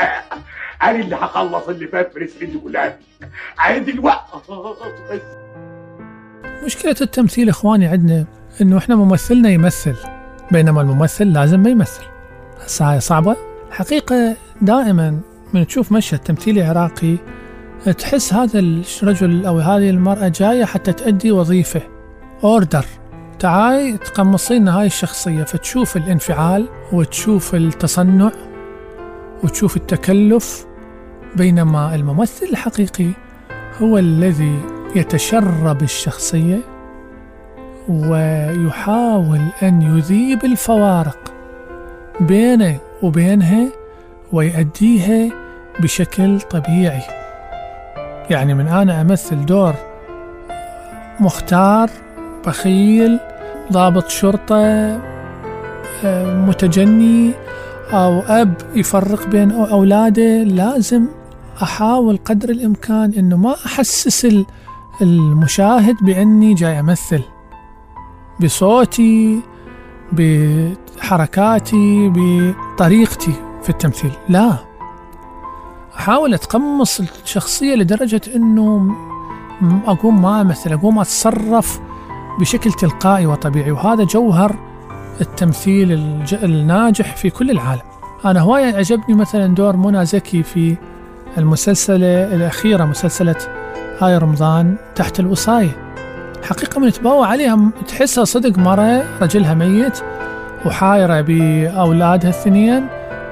أنا 0.82 0.90
اللي 0.90 1.16
هخلص 1.16 1.68
اللي 1.68 1.86
فات 1.86 2.16
من 2.16 2.22
السنين 2.22 2.50
دي 2.50 2.58
كلها. 2.58 2.98
عادي 3.58 3.90
الوقت 3.90 4.24
مشكلة 6.64 6.96
التمثيل 7.00 7.48
إخواني 7.48 7.86
عندنا 7.86 8.24
إنه 8.60 8.78
إحنا 8.78 8.96
ممثلنا 8.96 9.50
يمثل 9.50 9.96
بينما 10.50 10.80
الممثل 10.80 11.32
لازم 11.32 11.60
ما 11.60 11.70
يمثل. 11.70 12.04
هسه 12.64 12.92
هاي 12.92 13.00
صعبة. 13.00 13.36
حقيقة 13.70 14.36
دائما 14.62 15.20
من 15.54 15.66
تشوف 15.66 15.92
مشهد 15.92 16.18
تمثيلي 16.18 16.62
عراقي 16.62 17.16
تحس 17.98 18.34
هذا 18.34 18.58
الرجل 18.58 19.46
أو 19.46 19.58
هذه 19.58 19.90
المرأة 19.90 20.28
جاية 20.28 20.64
حتى 20.64 20.92
تأدي 20.92 21.32
وظيفة 21.32 21.82
أوردر 22.44 22.84
تعاي 23.38 23.96
تقمصي 23.96 24.58
لنا 24.58 24.80
هاي 24.80 24.86
الشخصية 24.86 25.44
فتشوف 25.44 25.96
الانفعال 25.96 26.68
وتشوف 26.92 27.54
التصنع 27.54 28.30
وتشوف 29.44 29.76
التكلف 29.76 30.66
بينما 31.36 31.94
الممثل 31.94 32.46
الحقيقي 32.46 33.10
هو 33.82 33.98
الذي 33.98 34.60
يتشرب 34.96 35.82
الشخصية 35.82 36.58
ويحاول 37.88 39.40
أن 39.62 39.82
يذيب 39.82 40.44
الفوارق 40.44 41.18
بينه 42.20 42.78
وبينها 43.02 43.68
ويؤديها 44.32 45.32
بشكل 45.80 46.40
طبيعي. 46.40 47.02
يعني 48.30 48.54
من 48.54 48.68
أنا 48.68 49.00
أمثل 49.00 49.46
دور 49.46 49.74
مختار 51.20 51.90
بخيل 52.46 53.18
ضابط 53.72 54.08
شرطة 54.08 54.56
آه، 56.04 56.34
متجني 56.46 57.30
أو 57.92 58.20
أب 58.20 58.54
يفرق 58.74 59.26
بين 59.26 59.50
أولاده 59.50 60.42
لازم 60.42 61.06
أحاول 61.62 62.18
قدر 62.24 62.48
الإمكان 62.50 63.12
أنه 63.18 63.36
ما 63.36 63.54
أحسس 63.66 64.24
ال- 64.24 64.46
المشاهد 65.02 65.96
بأني 66.02 66.54
جاي 66.54 66.80
أمثل. 66.80 67.22
بصوتي 68.42 69.40
بحركاتي 70.12 72.12
بطريقتي 72.14 73.32
في 73.62 73.70
التمثيل. 73.70 74.10
لا. 74.28 74.56
أحاول 75.96 76.34
أتقمص 76.34 77.00
الشخصية 77.00 77.74
لدرجة 77.74 78.20
أنه 78.36 78.78
م- 78.78 79.80
أقوم 79.86 80.22
ما 80.22 80.40
أمثل 80.40 80.72
أقوم 80.72 80.98
أتصرف 80.98 81.80
بشكل 82.40 82.72
تلقائي 82.72 83.26
وطبيعي. 83.26 83.70
وهذا 83.70 84.04
جوهر 84.04 84.56
التمثيل. 85.20 85.92
الناجح 86.32 87.16
في 87.16 87.30
كل 87.30 87.50
العالم. 87.50 87.82
أنا 88.24 88.40
هواية 88.40 88.76
عجبني 88.76 89.14
مثلا 89.14 89.54
دور 89.54 89.76
منى 89.76 90.06
زكي 90.06 90.42
في 90.42 90.76
المسلسلة 91.38 92.34
الأخيرة 92.34 92.84
مسلسلة 92.84 93.36
هاي 94.00 94.18
رمضان 94.18 94.76
تحت 94.94 95.20
الوصاية. 95.20 95.81
حقيقة 96.42 96.80
من 96.80 96.92
تبوع 96.92 97.26
عليها 97.26 97.70
تحسها 97.88 98.24
صدق 98.24 98.58
مرة 98.58 99.04
رجلها 99.22 99.54
ميت 99.54 99.98
وحايرة 100.66 101.20
بأولادها 101.20 102.30
الاثنين 102.30 102.86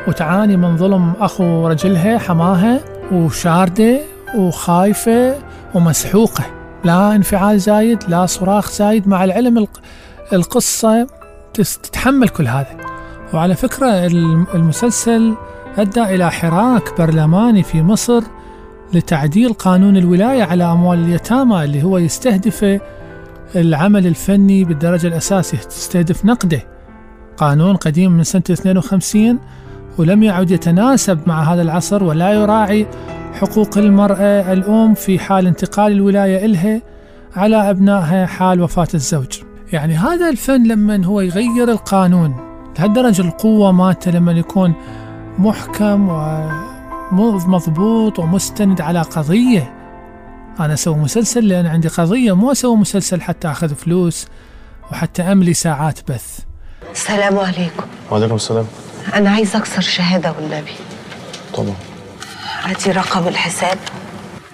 وتعاني 0.08 0.56
من 0.56 0.76
ظلم 0.76 1.12
أخو 1.20 1.68
رجلها 1.68 2.18
حماها 2.18 2.80
وشاردة 3.12 3.98
وخايفة 4.36 5.34
ومسحوقة. 5.74 6.44
لا 6.84 7.14
انفعال 7.14 7.60
زايد 7.60 7.98
لا 8.08 8.26
صراخ 8.26 8.70
زايد 8.70 9.08
مع 9.08 9.24
العلم 9.24 9.58
الق- 9.58 9.80
القصة 10.32 11.06
تتحمل 11.54 12.28
كل 12.28 12.48
هذا. 12.48 12.76
وعلى 13.34 13.54
فكرة 13.54 14.06
الم- 14.06 14.46
المسلسل 14.54 15.34
أدى 15.78 16.02
إلى 16.02 16.30
حراك 16.30 16.98
برلماني 16.98 17.62
في 17.62 17.82
مصر 17.82 18.22
لتعديل 18.92 19.52
قانون 19.52 19.96
الولاية 19.96 20.42
على 20.42 20.64
أموال 20.64 20.98
اليتامى 20.98 21.64
اللي 21.64 21.82
هو 21.82 21.98
يستهدف 21.98 22.80
العمل 23.56 24.06
الفني 24.06 24.64
بالدرجة 24.64 25.06
الأساسية 25.06 25.58
تستهدف 25.58 26.24
نقده. 26.24 26.62
قانون 27.36 27.76
قديم 27.76 28.12
من 28.12 28.24
سنة 28.24 28.42
52 28.50 29.38
ولم 29.98 30.22
يعد 30.22 30.50
يتناسب 30.50 31.18
مع 31.26 31.42
هذا 31.42 31.62
العصر 31.62 32.04
ولا 32.04 32.32
يراعي 32.32 32.86
حقوق 33.32 33.78
المرأة 33.78 34.52
الأم 34.52 34.94
في 34.94 35.18
حال 35.18 35.46
انتقال 35.46 35.92
الولاية 35.92 36.46
إلها 36.46 36.82
على 37.36 37.70
أبنائها 37.70 38.26
حال 38.26 38.60
وفاة 38.60 38.88
الزوج. 38.94 39.38
يعني 39.72 39.94
هذا 39.94 40.28
الفن 40.28 40.66
لما 40.66 41.04
هو 41.04 41.20
يغير 41.20 41.70
القانون 41.70 42.34
لهالدرجة 42.78 43.22
القوة 43.22 43.72
مالته 43.72 44.10
لما 44.10 44.32
يكون 44.32 44.74
محكم 45.38 46.08
ومضبوط 47.12 48.18
ومستند 48.18 48.80
على 48.80 49.02
قضية. 49.02 49.79
أنا 50.60 50.74
أسوي 50.74 50.94
مسلسل 50.94 51.48
لأن 51.48 51.66
عندي 51.66 51.88
قضية 51.88 52.36
مو 52.36 52.52
أسوي 52.52 52.76
مسلسل 52.76 53.20
حتى 53.20 53.48
أخذ 53.48 53.74
فلوس 53.74 54.26
وحتى 54.92 55.22
أملي 55.22 55.54
ساعات 55.54 56.10
بث. 56.10 56.38
السلام 56.92 57.38
عليكم. 57.38 57.82
وعليكم 58.10 58.34
السلام. 58.34 58.66
أنا 59.14 59.30
عايزة 59.30 59.58
أكسر 59.58 59.80
شهادة 59.80 60.32
والنبي. 60.32 60.72
طبعا. 61.54 61.74
هاتي 62.62 62.90
رقم 62.90 63.28
الحساب. 63.28 63.78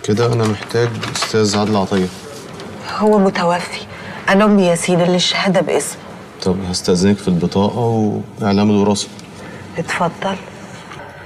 كده 0.02 0.32
أنا 0.32 0.44
محتاج 0.48 0.88
أستاذ 1.16 1.58
عادل 1.58 1.76
عطية. 1.76 2.08
هو 2.98 3.18
متوفي. 3.18 3.80
أنا 4.28 4.44
أمي 4.44 4.62
ياسين 4.62 5.00
اللي 5.00 5.16
الشهادة 5.16 5.60
باسم 5.60 5.96
طب 6.42 6.56
هستأذنك 6.70 7.16
في 7.16 7.28
البطاقة 7.28 7.78
وإعلام 8.40 8.70
الوراثة. 8.70 9.08
اتفضل. 9.78 10.36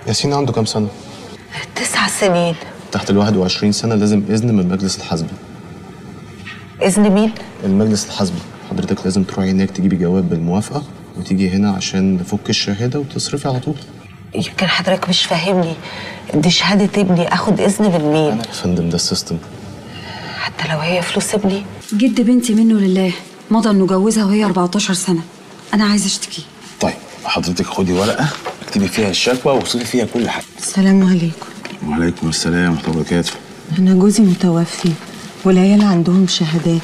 ياسين 0.07 0.33
عنده 0.33 0.53
كام 0.53 0.65
سنة؟ 0.65 0.89
تسع 1.75 2.07
سنين. 2.07 2.55
تحت 2.93 3.11
ال 3.11 3.19
21 3.19 3.73
سنة 3.73 3.95
لازم 3.95 4.23
إذن 4.31 4.55
من 4.55 4.61
المجلس 4.61 4.99
الحزبي 4.99 5.29
إذن 6.83 7.11
مين؟ 7.11 7.33
المجلس 7.65 8.07
الحزبي 8.07 8.39
حضرتك 8.71 9.05
لازم 9.05 9.23
تروحي 9.23 9.51
هناك 9.51 9.71
تجيبي 9.71 9.97
جواب 9.97 10.29
بالموافقة 10.29 10.83
وتيجي 11.19 11.51
هنا 11.51 11.71
عشان 11.71 12.15
نفك 12.17 12.51
الشهادة 12.51 12.99
وتصرفي 12.99 13.49
على 13.49 13.61
طول. 13.61 13.75
يمكن 14.35 14.67
حضرتك 14.67 15.09
مش 15.09 15.25
فاهمني. 15.25 15.75
دي 16.35 16.51
شهادة 16.51 17.01
ابني. 17.01 17.35
أخد 17.35 17.61
إذن 17.61 17.85
من 17.85 18.13
مين؟ 18.13 18.39
يا 18.39 18.53
فندم 18.53 18.89
ده 18.89 18.95
السيستم. 18.95 19.37
حتى 20.39 20.73
لو 20.73 20.79
هي 20.79 21.03
فلوس 21.03 21.35
ابني. 21.35 21.63
جد 21.95 22.21
بنتي 22.21 22.55
منه 22.55 22.75
لله. 22.75 23.13
مضى 23.50 23.71
انه 23.71 23.87
جوزها 23.87 24.25
وهي 24.25 24.45
14 24.45 24.95
سنة. 24.95 25.21
أنا 25.75 25.85
عايزة 25.85 26.07
أشتكي. 26.07 26.43
طيب 26.81 26.95
حضرتك 27.25 27.67
خدي 27.67 27.93
ورقة 27.93 28.29
اكتبي 28.63 28.89
فيها 28.89 29.11
الشكوى 29.11 29.53
واوصفي 29.53 29.85
فيها 29.85 30.05
كل 30.05 30.29
حاجة. 30.29 30.45
السلام 30.59 31.09
عليكم. 31.09 31.50
وعليكم 31.88 32.28
السلام 32.28 32.73
ورحمة 32.73 32.84
الله 32.88 32.97
وبركاته. 33.00 33.32
أنا 33.78 33.95
جوزي 33.95 34.23
متوفي 34.23 34.93
والعيال 35.45 35.82
عندهم 35.82 36.26
شهادات. 36.26 36.82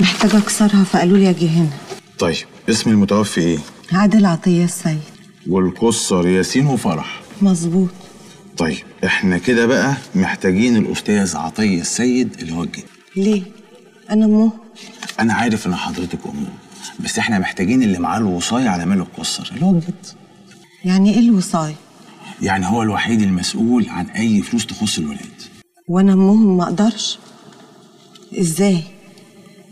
محتاجة 0.00 0.38
أكسرها 0.38 0.84
فقالوا 0.84 1.18
لي 1.18 1.30
أجي 1.30 1.48
هنا. 1.48 1.70
طيب 2.18 2.36
اسم 2.70 2.90
المتوفي 2.90 3.40
إيه؟ 3.40 3.58
عادل 3.92 4.26
عطية 4.26 4.64
السيد. 4.64 5.00
والقصر 5.46 6.26
ياسين 6.28 6.66
وفرح. 6.66 7.20
مظبوط. 7.42 7.88
طيب 8.56 8.78
إحنا 9.04 9.38
كده 9.38 9.66
بقى 9.66 9.94
محتاجين 10.14 10.76
الأستاذ 10.76 11.36
عطية 11.36 11.80
السيد 11.80 12.36
اللي 12.40 12.52
هو 12.52 12.62
الجد. 12.62 12.84
ليه؟ 13.16 13.42
أنا 14.10 14.24
أمه 14.24 14.52
أنا 15.20 15.34
عارف 15.34 15.66
إن 15.66 15.74
حضرتك 15.74 16.18
امه 16.26 16.48
بس 17.00 17.18
إحنا 17.18 17.38
محتاجين 17.38 17.82
اللي 17.82 17.98
معاه 17.98 18.18
الوصاية 18.18 18.68
على 18.68 18.86
مال 18.86 18.98
القصر 18.98 19.50
اللي 19.54 19.64
هو 19.66 19.70
الجد. 19.70 20.06
يعني 20.84 21.14
إيه 21.14 21.20
الوصاية؟ 21.20 21.74
يعني 22.42 22.66
هو 22.66 22.82
الوحيد 22.82 23.22
المسؤول 23.22 23.86
عن 23.88 24.06
أي 24.06 24.42
فلوس 24.42 24.66
تخص 24.66 24.98
الولاد 24.98 25.20
وأنا 25.88 26.12
أمهم 26.12 26.56
ما 26.56 26.64
أقدرش 26.64 27.18
إزاي؟ 28.40 28.80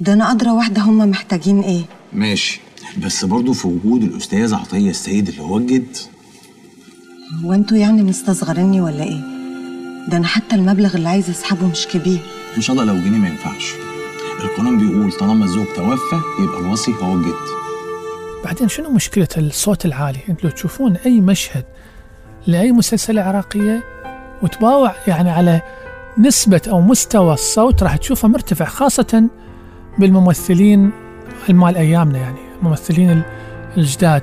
ده 0.00 0.12
أنا 0.12 0.32
أدرى 0.32 0.50
واحدة 0.50 0.82
هما 0.82 1.06
محتاجين 1.06 1.60
إيه؟ 1.60 1.82
ماشي 2.12 2.60
بس 3.04 3.24
برضه 3.24 3.52
في 3.52 3.68
وجود 3.68 4.02
الأستاذ 4.02 4.54
عطية 4.54 4.90
السيد 4.90 5.28
اللي 5.28 5.42
هو 5.42 5.58
الجد 5.58 5.96
هو 7.44 7.52
أنتوا 7.52 7.76
يعني 7.76 8.02
مستصغريني 8.02 8.80
ولا 8.80 9.02
إيه؟ 9.04 9.20
ده 10.08 10.16
أنا 10.16 10.26
حتى 10.26 10.54
المبلغ 10.56 10.94
اللي 10.96 11.08
عايزة 11.08 11.30
أسحبه 11.30 11.66
مش 11.66 11.86
كبير 11.86 12.18
إن 12.56 12.62
شاء 12.62 12.76
الله 12.76 12.84
لو 12.92 13.00
جنيه 13.02 13.18
ما 13.18 13.28
ينفعش 13.28 13.72
القانون 14.44 14.78
بيقول 14.78 15.12
طالما 15.12 15.44
الزوج 15.44 15.66
توفى 15.76 16.20
يبقى 16.42 16.60
الوصي 16.60 16.92
هو 17.02 17.14
الجد 17.14 17.34
بعدين 18.44 18.68
شنو 18.68 18.90
مشكلة 18.90 19.28
الصوت 19.36 19.86
العالي؟ 19.86 20.18
أنتوا 20.28 20.50
لو 20.50 20.56
تشوفون 20.56 20.96
أي 20.96 21.20
مشهد 21.20 21.64
لأي 22.46 22.72
مسلسلة 22.72 23.22
عراقية 23.22 23.82
وتباوع 24.42 24.92
يعني 25.06 25.30
على 25.30 25.60
نسبة 26.18 26.60
أو 26.68 26.80
مستوى 26.80 27.34
الصوت 27.34 27.82
راح 27.82 27.96
تشوفه 27.96 28.28
مرتفع 28.28 28.64
خاصة 28.64 29.24
بالممثلين 29.98 30.90
المال 31.50 31.76
أيامنا 31.76 32.18
يعني 32.18 32.38
الممثلين 32.62 33.10
ال- 33.10 33.22
الجداد. 33.76 34.22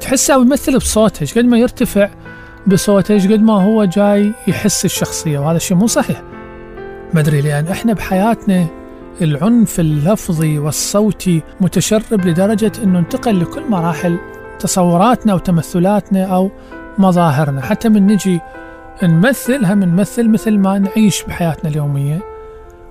تحسه 0.00 0.34
يمثل 0.42 0.76
بصوته 0.78 1.26
قد 1.36 1.44
ما 1.44 1.58
يرتفع 1.58 2.10
بصوته 2.66 3.14
قد 3.32 3.42
ما 3.42 3.52
هو 3.62 3.84
جاي 3.84 4.32
يحس 4.48 4.84
الشخصية 4.84 5.38
وهذا 5.38 5.56
الشيء 5.56 5.76
مو 5.76 5.86
صحيح. 5.86 6.22
ما 7.14 7.20
أدري 7.20 7.40
لأن 7.40 7.66
إحنا 7.68 7.92
بحياتنا 7.92 8.66
العنف 9.22 9.80
اللفظي 9.80 10.58
والصوتي 10.58 11.42
متشرب 11.60 12.26
لدرجة 12.26 12.72
إنه 12.84 12.98
انتقل 12.98 13.40
لكل 13.40 13.62
مراحل 13.70 14.18
تصوراتنا 14.58 15.34
وتمثلاتنا 15.34 16.24
أو 16.24 16.50
مظاهرنا. 16.98 17.60
حتى 17.62 17.88
من 17.88 18.06
نجي 18.06 18.40
نمثل 19.02 19.64
هم 19.64 19.84
نمثل 19.84 20.28
مثل 20.28 20.58
ما 20.58 20.78
نعيش 20.78 21.22
بحياتنا 21.22 21.70
اليومية. 21.70 22.18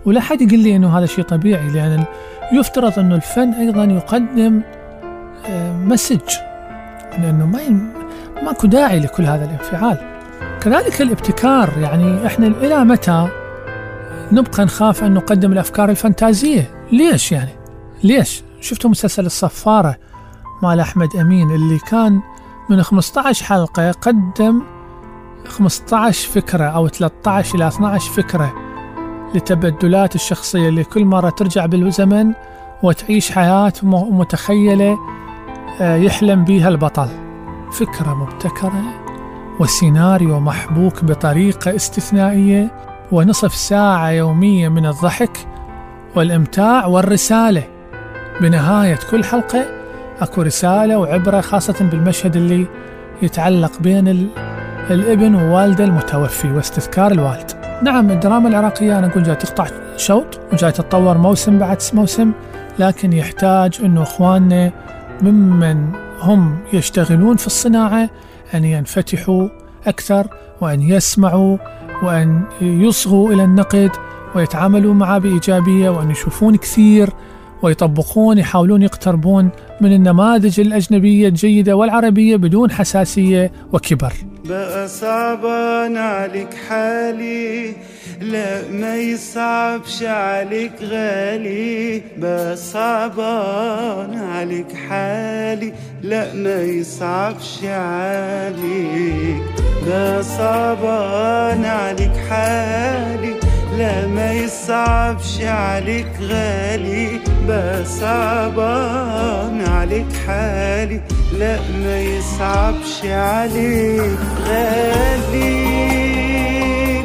ولا 0.05 0.21
حد 0.21 0.41
يقول 0.41 0.59
لي 0.59 0.75
إنه 0.75 0.97
هذا 0.97 1.05
شيء 1.05 1.23
طبيعي 1.23 1.67
ال- 1.67 2.05
يفترض 2.53 2.99
إنه 2.99 3.15
الفن 3.15 3.53
أيضا 3.53 3.83
يقدم 3.83 4.61
آه، 5.49 5.73
مسج. 5.77 6.19
لأنه 7.19 7.45
ما 7.45 7.91
ماكو 8.43 8.67
داعي 8.67 8.99
لكل 8.99 9.23
هذا 9.25 9.45
الانفعال. 9.45 9.97
كذلك 10.61 11.01
الابتكار 11.01 11.69
يعني 11.81 12.25
إحنا 12.27 12.47
إلى 12.47 12.83
متى 12.85 13.27
نبقى 14.31 14.65
نخاف 14.65 15.03
أن 15.03 15.13
نقدم 15.13 15.51
الأفكار 15.51 15.89
الفانتازية؟ 15.89 16.69
ليش 16.91 17.31
يعني؟ 17.31 17.49
ليش؟ 18.03 18.43
شفتوا 18.61 18.89
مسلسل 18.89 19.25
الصفارة 19.25 19.95
مال 20.63 20.79
أحمد 20.79 21.15
أمين 21.15 21.51
اللي 21.51 21.79
كان 21.79 22.19
من 22.71 22.83
15 22.83 23.45
حلقة 23.45 23.91
قدم 23.91 24.61
15 25.47 26.29
فكرة 26.29 26.63
أو 26.63 26.87
13 26.87 27.55
إلى 27.55 27.67
12 27.67 28.11
فكرة 28.11 28.53
لتبدلات 29.35 30.15
الشخصية 30.15 30.69
اللي 30.69 30.83
كل 30.83 31.05
مرة 31.05 31.29
ترجع 31.29 31.65
بالزمن 31.65 32.33
وتعيش 32.83 33.31
حياة 33.31 33.73
متخيلة 33.83 34.99
آه، 35.81 35.95
يحلم 35.95 36.43
بيها 36.43 36.69
البطل. 36.69 37.07
فكرة 37.71 38.13
مبتكرة 38.13 38.83
وسيناريو 39.59 40.39
محبوك 40.39 41.03
بطريقة 41.03 41.75
استثنائية 41.75 42.71
ونصف 43.11 43.55
ساعة 43.55 44.09
يومية 44.09 44.69
من 44.69 44.85
الضحك 44.85 45.47
والإمتاع 46.15 46.85
والرسالة. 46.85 47.63
بنهاية 48.41 48.99
كل 49.11 49.23
حلقة 49.23 49.80
أكو 50.21 50.41
رسالة 50.41 50.97
وعبرة 50.97 51.41
خاصة 51.41 51.89
بالمشهد 51.91 52.35
اللي 52.35 52.67
يتعلق 53.21 53.79
بين 53.79 54.07
ال... 54.07 54.27
الابن 54.89 55.35
ووالده 55.35 55.83
المتوفي 55.83 56.51
واستذكار 56.51 57.11
الوالد. 57.11 57.51
نعم 57.83 58.11
الدراما 58.11 58.49
العراقية 58.49 58.99
أنا 58.99 59.07
أقول 59.07 59.23
جاي 59.23 59.35
تقطع 59.35 59.67
شوط 59.97 60.39
وجاي 60.53 60.71
تتطور 60.71 61.17
موسم 61.17 61.59
بعد 61.59 61.81
موسم 61.93 62.31
لكن 62.79 63.13
يحتاج 63.13 63.79
أنه 63.83 64.01
إخواننا 64.01 64.71
ممن 65.21 65.87
هم 66.21 66.57
يشتغلون 66.73 67.37
في 67.37 67.47
الصناعة 67.47 68.09
أن 68.53 68.65
ينفتحوا 68.65 69.47
أكثر 69.87 70.27
وأن 70.61 70.81
يسمعوا 70.81 71.57
وأن 72.03 72.41
يصغوا 72.61 73.33
إلى 73.33 73.43
النقد 73.43 73.91
ويتعاملون 74.35 74.97
معه 74.97 75.17
بإيجابية 75.17 75.89
وأن 75.89 76.11
يشوفون 76.11 76.55
كثير 76.55 77.09
ويطبقون 77.63 78.37
يحاولون 78.37 78.81
يقتربون 78.81 79.49
من 79.81 79.93
النماذج 79.93 80.59
الأجنبية 80.59 81.27
الجيدة 81.27 81.75
والعربية 81.75 82.35
بدون 82.35 82.71
حساسية 82.71 83.51
وكبر. 83.73 84.13
بقى 84.45 84.87
صعبان 84.87 85.97
عليك 85.97 86.53
حالي 86.69 87.73
لا 88.21 88.61
ما 88.71 88.95
يصعبش 88.95 90.03
عليك 90.03 90.71
غالي. 90.81 92.01
بقى 92.17 92.57
صعبان 92.57 94.17
عليك 94.17 94.73
حالي 94.89 95.73
لا 96.03 96.33
ما 96.33 96.61
يصعبش 96.61 97.59
عليك 97.63 99.41
بقى 99.87 100.23
صعبان 100.23 101.65
عليك 101.65 102.17
حالي 102.29 103.33
لا 103.77 104.07
ما 104.07 104.33
يصعبش 104.33 105.41
عليك 105.41 106.07
غالي. 106.21 107.19
بقى 107.47 107.85
صعبان 107.85 109.61
عليك 109.67 110.05
حالي. 110.27 111.01
لا 111.39 111.59
ما 111.83 111.99
يصعبش 112.01 113.05
عليك 113.05 114.19
غالي. 114.47 115.81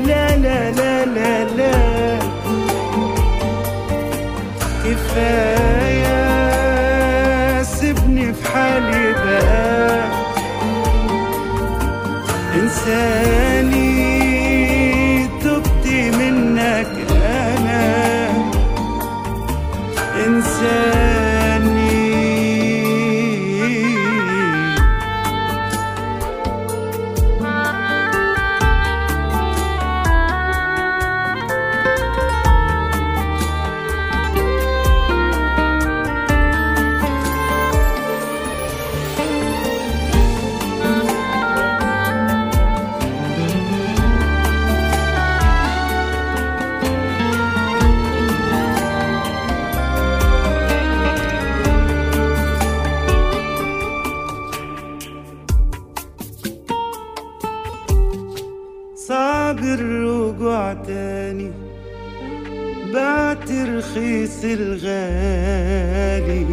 لا 0.06 0.36
لا 0.36 0.70
لا 0.70 1.04
لا 1.04 1.44
لا. 1.44 2.18
كفاية 4.84 6.16
سيبني 7.62 8.32
في 8.34 8.50
حالي 8.52 9.12
بقى. 9.12 10.04
إنساني 12.54 13.55
say 20.58 20.95
بعت 62.94 63.52
رخيص 63.52 64.44
الغالي. 64.44 66.46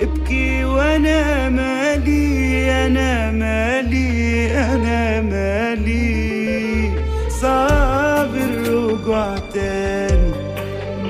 ابكي 0.00 0.64
وأنا 0.64 1.48
مالي 1.48 2.86
أنا 2.86 3.30
مالي 3.30 4.50
أنا 4.50 5.20
مالي. 5.20 6.90
صعب 7.28 8.34
الرجوع 8.34 9.38
تاني 9.54 10.32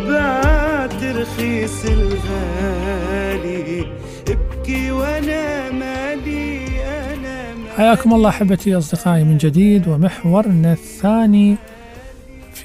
بعت 0.08 1.04
رخيص 1.04 1.84
الغالي. 1.84 3.86
ابكي 4.28 4.90
وأنا 4.90 5.70
مالي 5.70 6.58
أنا 6.84 7.54
مالي. 7.54 7.70
حياكم 7.76 8.14
الله 8.14 8.28
أحبتي 8.28 8.78
أصدقائي 8.78 9.24
من 9.24 9.36
جديد 9.36 9.88
ومحورنا 9.88 10.72
الثاني 10.72 11.56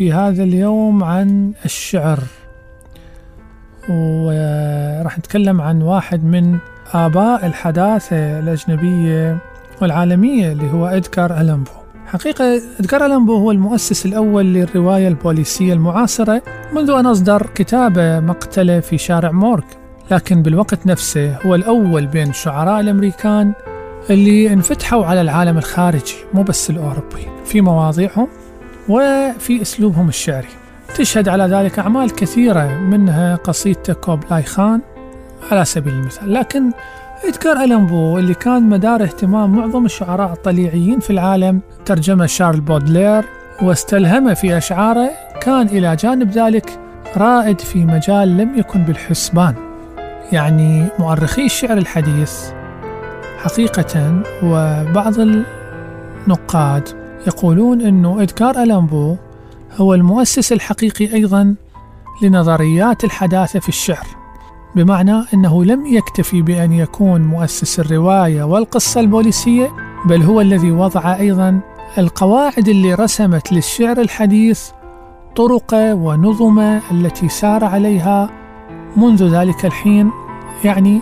في 0.02 0.14
هذا 0.14 0.44
اليوم 0.44 1.04
عن 1.04 1.54
الشعر. 1.66 2.20
وراح 3.90 5.20
نتكلم 5.20 5.62
عن 5.62 5.82
واحد 5.82 6.24
من 6.24 6.58
آباء 6.94 7.46
الحداثة 7.46 8.40
الأجنبية 8.40 9.38
والعالمية 9.82 10.52
اللي 10.52 10.72
هو 10.72 10.88
إدغار 10.88 11.42
ألان 11.42 11.64
بو 11.64 11.72
حقيقة 12.06 12.62
إدغار 12.80 13.06
ألان 13.06 13.26
بو 13.26 13.36
هو 13.36 13.52
المؤسس 13.52 14.06
الأول 14.06 14.46
للرواية 14.46 15.08
البوليسية 15.08 15.74
المعاصرة 15.74 16.42
منذ 16.74 16.90
أن 16.90 17.06
أصدر 17.06 17.48
كتابه 17.56 18.20
مقتلة 18.20 18.80
في 18.80 18.98
شارع 18.98 19.32
مورغ 19.32 19.78
لكن 20.12 20.42
بالوقت 20.42 20.88
نفسه 20.88 21.38
هو 21.46 21.56
الأول 21.56 22.08
بين 22.08 22.30
الشعراء 22.30 22.80
الأمريكان 22.80 23.54
اللي 24.10 24.54
انفتحوا 24.54 25.06
على 25.06 25.22
العالم 25.22 25.58
الخارجي 25.58 26.16
مو 26.34 26.44
بس 26.44 26.70
الأوروبي 26.70 27.28
في 27.46 27.62
مواضيعهم 27.62 28.28
وفي 28.92 29.62
أسلوبهم 29.62 30.10
الشعري. 30.10 30.48
تشهد 30.96 31.30
على 31.30 31.44
ذلك 31.44 31.80
أعمال 31.80 32.16
كثيرة 32.16 32.78
منها 32.80 33.36
قصيدة 33.36 33.94
كوبلاي 33.94 34.44
خان 34.44 34.82
على 35.52 35.66
سبيل 35.66 35.94
المثال. 35.94 36.34
لكن 36.34 36.72
إدغار 37.28 37.64
ألان 37.64 37.88
بو 37.88 38.18
اللي 38.18 38.34
كان 38.34 38.64
مدار 38.64 39.04
اهتمام 39.04 39.56
معظم 39.56 39.86
الشعراء 39.86 40.34
الطليعيين 40.34 41.00
في 41.00 41.10
العالم 41.10 41.62
ترجمه 41.86 42.26
شارل 42.26 42.62
بودلير 42.62 43.26
واستلهم 43.62 44.34
في 44.34 44.58
أشعاره 44.58 45.10
كان 45.42 45.68
إلى 45.68 45.96
جانب 45.96 46.32
ذلك 46.32 46.80
رائد 47.18 47.62
في 47.62 47.86
مجال 47.86 48.38
لم 48.38 48.60
يكن 48.60 48.84
بالحسبان. 48.84 49.56
يعني 50.32 50.88
مؤرخي 51.00 51.46
الشعر 51.46 51.78
الحديث 51.78 52.52
حقيقة 53.44 54.22
وبعض 54.44 55.14
النقاد. 56.28 57.01
يقولون 57.28 57.82
أنه 57.82 58.22
إدغار 58.22 58.64
ألان 58.64 58.86
بو 58.86 59.16
هو 59.78 59.94
المؤسس 59.94 60.52
الحقيقي 60.52 61.14
أيضا 61.14 61.56
لنظريات 62.22 63.04
الحداثة 63.04 63.60
في 63.60 63.70
الشعر 63.70 64.08
بمعنى 64.76 65.24
أنه 65.34 65.66
لم 65.66 65.86
يكتفي 65.86 66.42
بأن 66.42 66.72
يكون 66.72 67.22
مؤسس 67.22 67.80
الرواية 67.80 68.44
والقصة 68.44 69.00
البوليسية 69.00 69.72
بل 70.06 70.22
هو 70.22 70.42
الذي 70.42 70.72
وضع 70.72 71.16
أيضا 71.16 71.60
القواعد 71.98 72.68
اللي 72.68 72.94
رسمت 72.94 73.54
للشعر 73.54 74.02
الحديث 74.02 74.70
طرقه 75.36 75.94
ونظمه 75.94 76.82
التي 76.92 77.30
سار 77.30 77.64
عليها 77.64 78.30
منذ 78.98 79.24
ذلك 79.24 79.66
الحين 79.66 80.12
يعني 80.64 81.02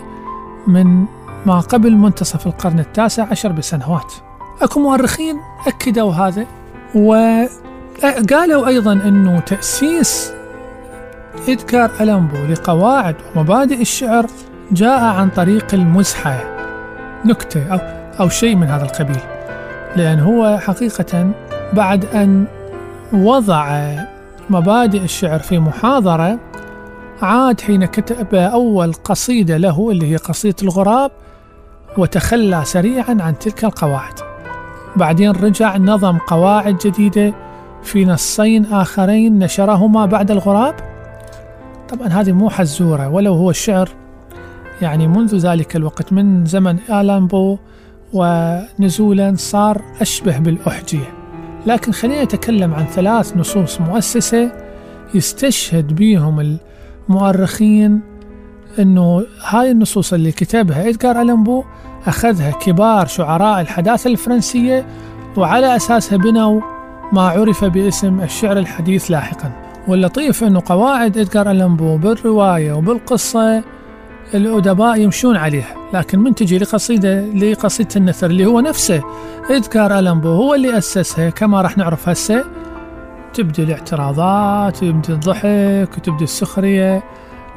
من 0.66 1.04
ما 1.46 1.60
قبل 1.60 1.96
منتصف 1.96 2.46
القرن 2.46 2.78
التاسع 2.78 3.26
عشر 3.30 3.52
بسنوات. 3.52 4.12
أكو 4.62 4.80
مؤرخين 4.80 5.40
أكدوا 5.66 6.12
هذا 6.12 6.46
وقالوا 6.94 8.66
أيضا 8.66 8.92
أنه 8.92 9.40
تأسيس 9.40 10.32
إدغار 11.48 11.90
ألان 12.00 12.26
بو 12.26 12.52
لقواعد 12.52 13.16
ومبادئ 13.36 13.80
الشعر 13.80 14.26
جاء 14.72 15.00
عن 15.00 15.30
طريق 15.30 15.74
المزحة 15.74 16.44
نكتة 17.24 17.72
أو, 17.72 17.78
أو 18.20 18.28
شيء 18.28 18.56
من 18.56 18.66
هذا 18.66 18.84
القبيل 18.84 19.20
لأن 19.96 20.20
هو 20.20 20.58
حقيقة 20.58 21.30
بعد 21.72 22.04
أن 22.04 22.44
وضع 23.12 23.94
مبادئ 24.50 25.04
الشعر 25.04 25.38
في 25.38 25.58
محاضرة 25.58 26.38
عاد 27.22 27.60
حين 27.60 27.84
كتب 27.84 28.34
أول 28.34 28.92
قصيدة 28.92 29.56
له 29.56 29.90
اللي 29.90 30.12
هي 30.12 30.16
قصيدة 30.16 30.56
الغراب 30.62 31.10
وتخلى 31.98 32.64
سريعا 32.64 33.16
عن 33.20 33.38
تلك 33.38 33.64
القواعد. 33.64 34.29
بعدين 34.96 35.30
رجع 35.30 35.76
نظم 35.76 36.18
قواعد 36.18 36.78
جديدة 36.86 37.34
في 37.82 38.04
نصين 38.04 38.64
آخرين 38.66 39.38
نشرهما 39.38 40.06
بعد 40.06 40.30
الغراب. 40.30 40.74
طبعا 41.88 42.08
هذه 42.08 42.32
مو 42.32 42.50
حزورة 42.50 43.08
ولو 43.08 43.34
هو 43.34 43.50
الشعر 43.50 43.88
يعني 44.82 45.08
منذ 45.08 45.36
ذلك 45.36 45.76
الوقت 45.76 46.12
من 46.12 46.46
زمن 46.46 46.78
آلان 46.90 47.26
بو 47.26 47.58
ونزولا 48.12 49.34
صار 49.36 49.82
أشبه 50.00 50.38
بالأحجية. 50.38 51.12
لكن 51.66 51.92
خلينا 51.92 52.24
نتكلم 52.24 52.74
عن 52.74 52.84
ثلاث 52.84 53.36
نصوص 53.36 53.80
مؤسسة 53.80 54.52
يستشهد 55.14 55.96
بهم 55.96 56.58
المؤرخين 57.08 58.00
أنه 58.78 59.26
هاي 59.44 59.70
النصوص 59.70 60.12
اللي 60.12 60.32
كتبها 60.32 60.88
إدغار 60.88 61.20
ألان 61.22 61.44
بو 61.44 61.64
أخذها 62.06 62.50
كبار 62.50 63.06
شعراء 63.06 63.60
الحداثة 63.60 64.10
الفرنسية 64.10 64.86
وعلى 65.36 65.76
أساسها 65.76 66.18
بنوا 66.18 66.60
ما 67.12 67.22
عرف 67.22 67.64
باسم 67.64 68.20
الشعر 68.20 68.58
الحديث 68.58 69.10
لاحقا. 69.10 69.52
واللطيف 69.88 70.44
أنه 70.44 70.62
قواعد 70.66 71.18
إدغار 71.18 71.50
ألان 71.50 71.76
بو 71.76 71.96
بالرواية 71.96 72.72
وبالقصة 72.72 73.62
الأدباء 74.34 75.00
يمشون 75.00 75.36
عليها 75.36 75.74
لكن 75.94 76.18
من 76.18 76.34
تجي 76.34 76.58
لقصيدة 76.58 77.20
لقصيدة 77.20 77.88
النثر 77.96 78.26
اللي 78.26 78.46
هو 78.46 78.60
نفسه 78.60 79.02
إدغار 79.50 79.98
ألان 79.98 80.20
بو 80.20 80.28
هو 80.28 80.54
اللي 80.54 80.78
أسسها. 80.78 81.30
كما 81.30 81.62
راح 81.62 81.78
نعرف 81.78 82.08
هسه 82.08 82.44
تبدي 83.34 83.62
الاعتراضات 83.62 84.82
ويبدي 84.82 85.12
الضحك 85.12 85.96
وتبدي 85.96 86.24
السخرية 86.24 87.02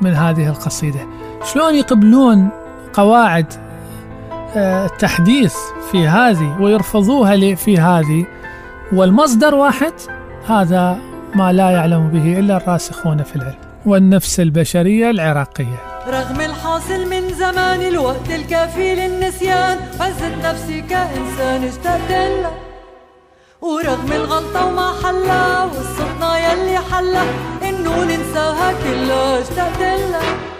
من 0.02 0.14
هذه 0.14 0.50
القصيدة. 0.50 1.00
شلون 1.54 1.76
يقبلون 1.76 2.50
قواعد 2.94 3.54
التحديث 4.56 5.56
في 5.92 6.08
هذه 6.08 6.58
ويرفضوها 6.62 7.56
في 7.56 7.78
هذه. 7.78 8.26
والمصدر 8.94 9.56
واحد 9.56 9.94
هذا 10.48 10.98
ما 11.36 11.54
لا 11.54 11.70
يعلم 11.70 12.08
به 12.08 12.40
إلا 12.40 12.58
الراسخون 12.58 13.24
في 13.24 13.36
العلم 13.36 13.60
والنفس 13.86 14.40
البشرية 14.40 15.10
العراقية. 15.10 15.78
رغم 16.08 16.42
الحاصل 16.42 17.10
من 17.10 17.30
زمان 17.34 17.82
الوقت 17.82 18.30
الكافي 18.30 18.96
للنسيان. 18.96 19.78
عزت 20.00 20.46
نفسي 20.46 20.82
كإنسان 20.82 21.64
اشتقت 21.64 22.54
ورغم 23.62 24.12
الغلطة 24.12 24.66
وما 24.66 24.94
حلا 25.04 25.64
والصدمة 25.64 26.38
يلي 26.38 26.78
حلا 26.92 27.24
إنه 27.70 28.04
ننساها 28.04 28.74
كلها 28.84 29.42
اشتقت 29.42 30.53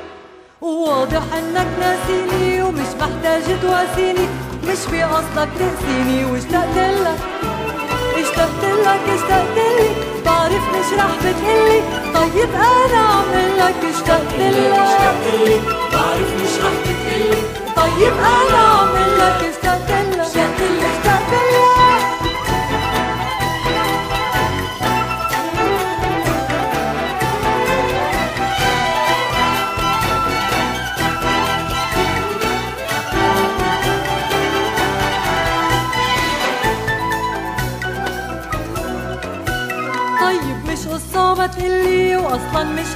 وواضح 0.64 1.24
إنك 1.38 1.68
ناسيني 1.80 2.64
ومش 2.64 2.92
محتاج 3.00 3.44
تواسيني. 3.62 4.28
مش 4.68 4.82
بقصدك 4.92 5.50
تأذيني 5.60 6.26
واشتقت 6.26 6.78
لك. 6.78 7.20
اشتقت 8.18 8.64
لك 8.86 9.04
اشتقت 9.16 9.58
لي. 9.58 9.90
بعرف 10.26 10.64
مش 10.76 11.00
رح 11.00 11.12
بتقلي. 11.20 11.82
طيب 12.14 12.50
أنا 12.56 12.98
أعمل 12.98 13.58
لك 13.58 13.76
اشتقت 13.96 14.34
لك. 14.40 14.80
اشتقت 14.80 15.26
لي. 15.46 15.60
بعرف 15.94 16.30
مش 16.42 16.54
رح 16.64 16.74
بتقلي. 16.84 17.42
طيب 17.76 18.14
أنا 18.14 18.64
اشتقت 18.84 19.18
لك 19.20 19.50
اشتقت 19.50 19.92
لك. 19.92 20.20
اشتقت 20.20 20.62
لك. 20.62 20.93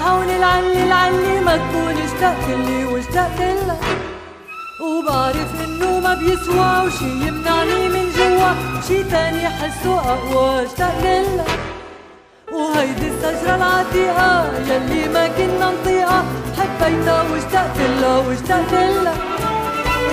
هون 0.07 0.29
العلي 0.29 0.83
العلي 0.83 1.39
ما 1.39 1.57
تكون 1.57 1.97
اشتقت 2.03 2.49
لي 2.49 2.85
واشتقت 2.85 3.39
لك 3.41 3.79
وبعرف 4.81 5.61
إنه 5.65 5.99
ما 5.99 6.13
بيسوى 6.15 6.85
وشي 6.85 7.05
يمنعني 7.27 7.89
من 7.89 8.05
جوا. 8.17 8.81
شي 8.87 9.03
تاني 9.03 9.49
حسه 9.49 9.99
أقوى 9.99 10.65
اشتقت 10.65 11.03
لك 11.03 11.59
وهيدي 12.53 13.07
الشجرة 13.07 13.55
العتيقة 13.55 14.51
يلي 14.57 15.07
ما 15.13 15.27
كنا 15.27 15.71
نطيقها 15.71 16.23
حبيتها 16.57 17.23
واشتقت 17.31 17.77
لها 17.79 18.17
واشتقت 18.17 18.73
لك 18.73 19.17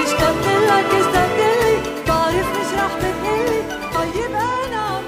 اشتقت 0.05 0.47
لك 0.69 0.87
اشتقت 1.01 1.39
لي. 1.39 1.77
بعرف 2.09 2.49
مش 2.51 2.79
رح 2.79 2.97
بتقلي 2.99 3.63
طيب 3.95 4.31
أنا 4.35 5.01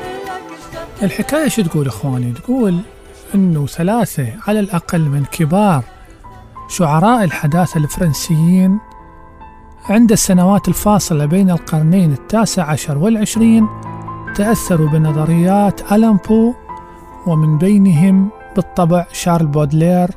اشتقت 0.58 1.02
الحكاية 1.02 1.48
شو 1.48 1.62
تقول 1.62 1.86
إخواني؟ 1.86 2.32
تقول 2.32 2.78
أنه 3.34 3.66
ثلاثة 3.66 4.26
على 4.48 4.60
الأقل 4.60 5.00
من 5.00 5.24
كبار 5.24 5.84
شعراء 6.68 7.24
الحداثة 7.24 7.78
الفرنسيين 7.78 8.78
عند 9.88 10.12
السنوات 10.12 10.68
الفاصلة 10.68 11.26
بين 11.26 11.50
القرنين 11.50 12.12
التاسع 12.12 12.70
عشر 12.70 12.98
والعشرين 12.98 13.68
تأثروا 14.34 14.88
بنظريات 14.88 15.92
ألان 15.92 16.18
بو 16.28 16.54
ومن 17.26 17.58
بينهم 17.58 18.28
بالطبع 18.56 19.06
شارل 19.12 19.46
بودلير 19.46 20.10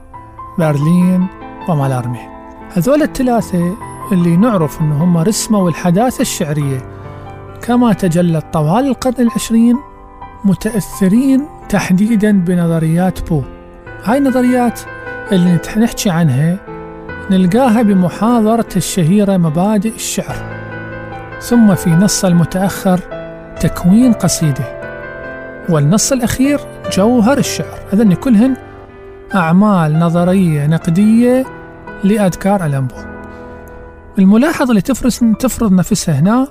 برلين 0.59 1.27
ومالارمي. 1.69 2.29
هذول 2.73 3.01
الثلاثة 3.01 3.77
اللي 4.11 4.37
نعرف 4.37 4.81
أنهم 4.81 5.17
رسموا 5.17 5.69
الحداثة 5.69 6.21
الشعرية. 6.21 6.81
كما 7.61 7.93
تجلت 7.93 8.45
طوال 8.53 8.87
القرن 8.87 9.27
العشرين 9.27 9.77
متأثرين 10.45 11.58
تحديدا 11.69 12.31
بنظريات 12.31 13.29
بو. 13.29 13.43
هاي 14.03 14.17
النظريات 14.17 14.79
اللي 15.31 15.59
نحكي 15.77 16.09
عنها 16.09 16.57
نلقاها 17.31 17.81
بمحاضرة 17.81 18.69
الشهيرة 18.75 19.37
مبادئ 19.37 19.95
الشعر 19.95 20.35
ثم 21.41 21.75
في 21.75 21.89
نص 21.89 22.25
المتأخر 22.25 22.99
تكوين 23.59 24.13
قصيدة 24.13 24.79
والنص 25.69 26.11
الأخير 26.11 26.59
جوهر 26.91 27.37
الشعر. 27.37 27.79
هذن 27.93 28.13
كلهن 28.13 28.57
أعمال 29.35 29.99
نظرية 29.99 30.67
نقدية 30.67 31.45
لأذكار 32.03 32.65
ألمبو 32.65 32.95
الملاحظة 34.19 34.69
اللي 34.69 34.81
تفرس 34.81 35.19
تفرض 35.39 35.73
نفسها 35.73 36.19
هنا 36.19 36.47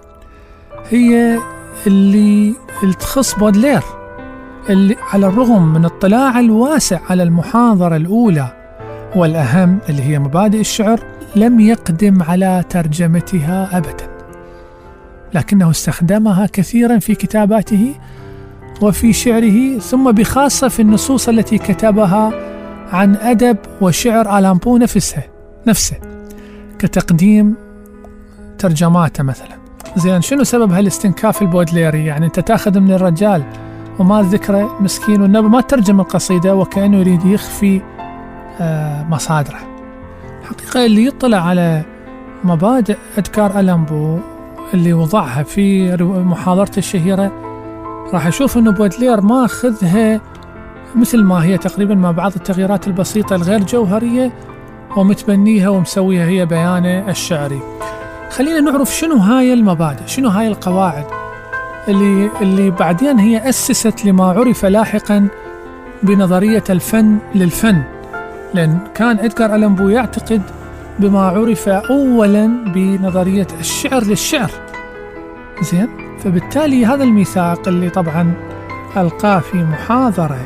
هي 0.91 1.39
اللي 1.87 2.55
تخص 3.01 3.35
بودلير. 3.35 3.83
اللي 4.71 4.97
على 5.13 5.27
الرغم 5.27 5.73
من 5.73 5.85
اطلاع 5.85 6.41
الواسع 6.41 6.99
على 7.11 7.23
المحاضرة 7.23 7.97
الأولى 7.97 8.49
والأهم 9.17 9.79
اللي 9.89 10.03
هي 10.03 10.19
مبادئ 10.19 10.61
الشعر 10.61 11.01
لم 11.37 11.61
يقدم 11.61 12.23
على 12.23 12.65
ترجمتها 12.69 13.79
أبدا. 13.79 14.09
لكنه 15.35 15.71
استخدمها 15.71 16.47
كثيرا 16.47 16.99
في 16.99 17.15
كتاباته 17.15 17.95
وفي 18.83 19.13
شعره 19.13 19.79
ثم 19.79 20.13
بخاصة 20.13 20.69
في 20.69 20.83
النصوص 20.83 21.29
التي 21.29 21.59
كتبها 21.59 22.33
عن 22.93 23.17
أدب 23.17 23.57
وشعر 23.81 24.39
ألان 24.39 24.57
بو 24.57 24.77
نفسه 24.77 25.23
نفسه 25.67 25.97
كتقديم 26.79 27.55
ترجماته 28.59 29.23
مثلا. 29.23 29.59
زين 29.97 30.23
شنو 30.23 30.45
سبب 30.45 30.73
هالاستنكاف 30.73 31.43
البودليري؟ 31.43 32.05
يعني 32.07 32.27
أنت 32.27 32.41
تأخذ 32.41 32.81
من 32.81 32.93
الرجال 32.93 33.43
وما 33.99 34.23
ذكره 34.23 34.77
مسكين 34.81 35.23
والنبي 35.23 35.49
ما 35.49 35.61
ترجم 35.61 36.01
القصيدة 36.01 36.57
وكأنه 36.57 36.99
يريد 36.99 37.25
يخفي 37.25 37.81
آه، 38.61 39.05
مصادره. 39.05 39.59
حقيقة 40.45 40.87
اللي 40.87 41.05
يطلع 41.05 41.39
على 41.39 41.83
مبادئ 42.45 42.97
أذكار 43.19 43.61
ألمبو 43.61 44.19
اللي 44.75 44.93
وضعها 44.93 45.43
في 45.43 45.97
محاضرته 46.03 46.79
الشهيرة 46.79 47.33
راح 48.13 48.27
يشوف 48.27 48.59
أنه 48.59 48.71
بودلير 48.71 49.21
ما 49.21 49.45
أخذها 49.45 50.21
مثل 50.95 51.23
ما 51.23 51.45
هي 51.45 51.59
تقريبا 51.59 51.95
مع 51.95 52.11
بعض 52.11 52.33
التغييرات 52.37 52.87
البسيطة 52.87 53.37
الغير 53.37 53.63
جوهرية 53.65 54.33
ومتبنيها 54.97 55.69
ومسويها 55.69 56.27
هي 56.27 56.47
بيانه 56.47 57.11
الشعري. 57.11 57.61
خلينا 58.31 58.61
نعرف 58.61 58.95
شنو 58.95 59.17
هاي 59.17 59.53
المبادئ 59.53 60.07
شنو 60.07 60.29
هاي 60.29 60.49
القواعد. 60.49 61.18
اللي 61.89 62.31
اللي 62.41 62.71
بعدين 62.71 63.19
هي 63.19 63.49
أسست 63.49 64.05
لما 64.05 64.25
عرف 64.25 64.65
لاحقا 64.65 65.29
بنظرية 66.03 66.65
الفن 66.71 67.19
للفن. 67.35 67.83
لأن 68.55 68.79
كان 68.95 69.19
إدغار 69.19 69.55
ألان 69.55 69.75
بو 69.75 69.89
يعتقد 69.89 70.43
بما 70.99 71.21
عرف 71.21 71.69
أولا 71.69 72.47
بنظرية 72.75 73.47
الشعر 73.61 74.05
للشعر. 74.05 74.51
زين؟ 75.63 75.89
فبالتالي 76.19 76.87
هذا 76.87 77.05
الميثاق 77.05 77.69
اللي 77.69 77.91
طبعا 77.91 78.35
ألقاه 78.97 79.39
في 79.39 79.57
محاضرة 79.57 80.39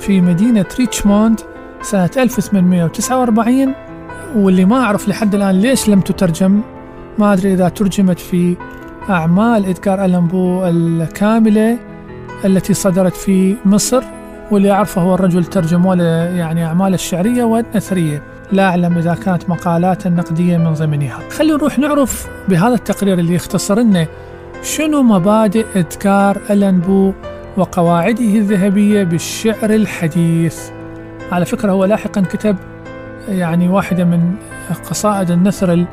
في 0.00 0.20
مدينة 0.20 0.64
ريتشموند 0.78 1.40
سنة 1.82 2.10
1849 2.16 3.74
واللي 4.36 4.64
ما 4.64 4.76
أعرف 4.76 5.08
لحد 5.08 5.34
الآن 5.34 5.60
ليش 5.60 5.88
لم 5.88 6.00
تترجم 6.00 6.60
ما 7.18 7.32
أدري 7.32 7.52
إذا 7.54 7.68
ترجمت 7.68 8.18
في 8.18 8.56
أعمال 9.10 9.66
إدغار 9.66 10.04
ألان 10.04 10.26
بو 10.26 10.64
الكاملة 10.64 11.78
التي 12.44 12.74
صدرت 12.74 13.16
في 13.16 13.56
مصر 13.64 14.02
واللي 14.50 14.70
أعرفه 14.70 15.02
هو 15.02 15.14
الرجل 15.14 15.44
ترجموا 15.44 15.94
له 15.94 16.04
يعني 16.38 16.64
أعمال 16.66 16.94
الشعرية 16.94 17.44
والنثرية 17.44 18.22
لا 18.52 18.64
أعلم 18.68 18.98
إذا 18.98 19.14
كانت 19.14 19.50
مقالات 19.50 20.06
نقدية 20.06 20.56
من 20.58 20.72
ضمنها. 20.72 21.18
خلينا 21.30 21.56
نروح 21.56 21.78
نعرف 21.78 22.26
بهذا 22.48 22.74
التقرير 22.74 23.18
اللي 23.18 23.34
يختصر 23.34 23.78
لنا 23.78 24.06
شنو 24.62 25.02
مبادئ 25.02 25.66
إذكار 25.76 26.38
ألان 26.50 26.80
بو 26.80 27.12
وقواعده 27.56 28.24
الذهبية 28.24 29.02
بالشعر 29.02 29.70
الحديث. 29.70 30.58
على 31.32 31.44
فكرة 31.44 31.72
هو 31.72 31.84
لاحقا 31.84 32.20
كتب 32.20 32.56
يعني 33.28 33.68
واحدة 33.68 34.04
من 34.04 34.34
قصائد 34.90 35.30
النثر 35.30 35.72
ال- 35.72 35.86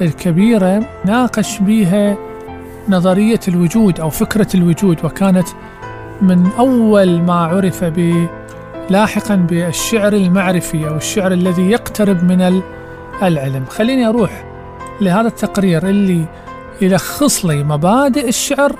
الكبيرة 0.00 0.82
ناقش 1.04 1.58
بها 1.58 2.16
نظرية 2.88 3.40
الوجود 3.48 4.00
أو 4.00 4.10
فكرة 4.10 4.46
الوجود 4.54 5.04
وكانت 5.04 5.48
من 6.22 6.46
أول 6.58 7.20
ما 7.22 7.34
عرف 7.34 7.84
ب 7.84 8.26
لاحقا 8.90 9.34
بالشعر 9.34 10.12
المعرفي 10.12 10.88
أو 10.88 10.96
الشعر 10.96 11.32
الذي 11.32 11.70
يقترب 11.70 12.24
من 12.24 12.40
ال- 12.40 12.62
العلم. 13.22 13.64
خليني 13.64 14.08
أروح 14.08 14.44
لهذا 15.00 15.28
التقرير 15.28 15.88
اللي 15.88 16.24
يلخص 16.80 17.44
لي 17.44 17.64
مبادئ 17.64 18.28
الشعر 18.28 18.72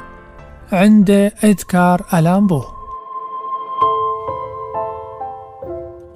عند 0.73 1.11
إذكار 1.45 2.03
ألان 2.15 2.47
بو. 2.47 2.63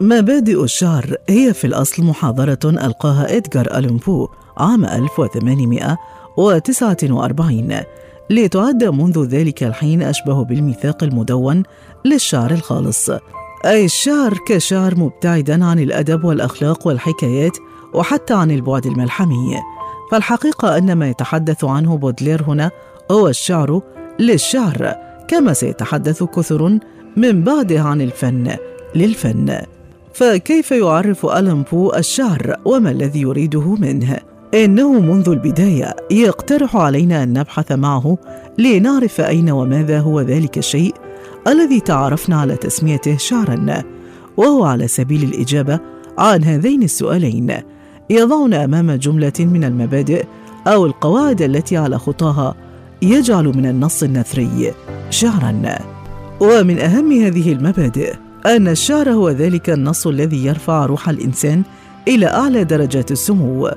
مبادئ 0.00 0.62
الشعر 0.64 1.16
هي 1.28 1.54
في 1.54 1.66
الأصل 1.66 2.04
محاضرة 2.04 2.58
ألقاها 2.64 3.36
إدغار 3.36 3.78
ألون 3.78 3.96
بو 3.96 4.28
عام 4.56 4.84
1849 6.38 7.80
لتعد 8.30 8.84
منذ 8.84 9.24
ذلك 9.24 9.62
الحين 9.62 10.02
أشبه 10.02 10.44
بالميثاق 10.44 11.04
المدون 11.04 11.62
للشعر 12.04 12.50
الخالص. 12.50 13.10
أي 13.64 13.84
الشعر 13.84 14.38
كشعر 14.48 14.98
مبتعدا 14.98 15.64
عن 15.64 15.78
الأدب 15.78 16.24
والأخلاق 16.24 16.86
والحكايات 16.86 17.56
وحتى 17.94 18.34
عن 18.34 18.50
البعد 18.50 18.86
الملحمي. 18.86 19.56
فالحقيقة 20.10 20.78
أن 20.78 20.92
ما 20.92 21.08
يتحدث 21.08 21.64
عنه 21.64 21.96
بودلير 21.96 22.42
هنا 22.42 22.70
هو 23.10 23.28
الشعر 23.28 23.80
للشعر 24.18 24.94
كما 25.28 25.52
سيتحدث 25.52 26.22
كثر 26.22 26.78
من 27.16 27.42
بعده 27.44 27.80
عن 27.80 28.00
الفن 28.00 28.56
للفن. 28.94 29.58
فكيف 30.12 30.72
يعرف 30.72 31.26
ألان 31.26 31.62
بو 31.72 31.92
الشعر 31.94 32.56
وما 32.64 32.90
الذي 32.90 33.20
يريده 33.20 33.74
منه؟ 33.74 34.33
إنه 34.54 34.92
منذ 34.92 35.28
البداية 35.28 35.96
يقترح 36.10 36.76
علينا 36.76 37.22
أن 37.22 37.38
نبحث 37.38 37.72
معه 37.72 38.18
لنعرف 38.58 39.20
أين 39.20 39.50
وماذا 39.50 40.00
هو 40.00 40.20
ذلك 40.20 40.58
الشيء 40.58 40.94
الذي 41.48 41.80
تعرفنا 41.80 42.40
على 42.40 42.56
تسميته 42.56 43.16
شعرا 43.16 43.82
وهو 44.36 44.64
على 44.64 44.88
سبيل 44.88 45.22
الإجابة 45.22 45.80
عن 46.18 46.44
هذين 46.44 46.82
السؤالين. 46.82 47.54
يضعنا 48.10 48.64
أمام 48.64 48.92
جملة 48.92 49.32
من 49.38 49.64
المبادئ 49.64 50.24
أو 50.66 50.86
القواعد 50.86 51.42
التي 51.42 51.76
على 51.76 51.98
خطاها 51.98 52.54
يجعل 53.02 53.44
من 53.44 53.66
النص 53.66 54.02
النثري 54.02 54.72
شعرا. 55.10 55.78
ومن 56.40 56.78
أهم 56.78 57.12
هذه 57.12 57.52
المبادئ 57.52 58.14
أن 58.46 58.68
الشعر 58.68 59.10
هو 59.10 59.30
ذلك 59.30 59.70
النص 59.70 60.06
الذي 60.06 60.46
يرفع 60.46 60.86
روح 60.86 61.08
الإنسان 61.08 61.62
إلى 62.08 62.26
أعلى 62.26 62.64
درجات 62.64 63.10
السمو. 63.10 63.70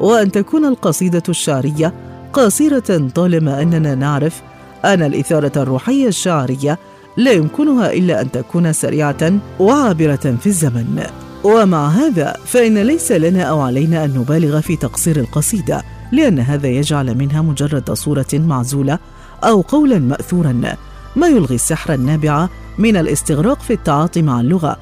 وأن 0.00 0.32
تكون 0.32 0.64
القصيدة 0.64 1.22
الشعرية 1.28 1.94
قصيرة 2.32 3.08
طالما 3.14 3.62
أننا 3.62 3.94
نعرف 3.94 4.42
أن 4.84 5.02
الإثارة 5.02 5.52
الروحية 5.56 6.08
الشعرية 6.08 6.78
لا 7.16 7.32
يمكنها 7.32 7.92
إلا 7.92 8.20
أن 8.20 8.30
تكون 8.30 8.72
سريعة 8.72 9.32
وعابرة 9.60 10.36
في 10.40 10.46
الزمن. 10.46 11.06
ومع 11.44 11.88
هذا 11.88 12.36
فإن 12.44 12.78
ليس 12.78 13.12
لنا 13.12 13.42
أو 13.42 13.60
علينا 13.60 14.04
أن 14.04 14.18
نبالغ 14.18 14.60
في 14.60 14.76
تقصير 14.76 15.16
القصيدة 15.16 15.82
لأن 16.12 16.38
هذا 16.38 16.68
يجعل 16.68 17.18
منها 17.18 17.42
مجرد 17.42 17.92
صورة 17.92 18.26
معزولة 18.32 18.98
أو 19.44 19.60
قولا 19.60 19.98
مأثورا. 19.98 20.76
ما 21.16 21.26
يلغي 21.26 21.54
السحر 21.54 21.94
النابع 21.94 22.48
من 22.78 22.96
الاستغراق 22.96 23.60
في 23.60 23.72
التعاطي 23.72 24.22
مع 24.22 24.40
اللغة. 24.40 24.76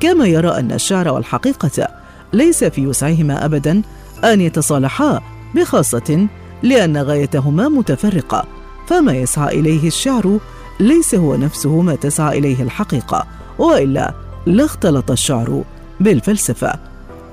كما 0.00 0.26
يرى 0.26 0.48
أن 0.48 0.72
الشعر 0.72 1.08
والحقيقة 1.08 1.88
ليس 2.32 2.64
في 2.64 2.86
وسعهما 2.86 3.44
أبدا 3.44 3.82
أن 4.26 4.40
يتصالحا 4.40 5.20
بخاصة 5.54 6.26
لأن 6.62 6.96
غايتهما 6.96 7.68
متفرقة 7.68 8.44
فما 8.86 9.12
يسعى 9.12 9.60
إليه 9.60 9.86
الشعر 9.86 10.38
ليس 10.80 11.14
هو 11.14 11.36
نفسه 11.36 11.80
ما 11.80 11.94
تسعى 11.94 12.38
إليه 12.38 12.62
الحقيقة 12.62 13.26
وإلا 13.58 14.14
لاختلط 14.46 15.10
الشعر 15.10 15.64
بالفلسفة. 16.00 16.72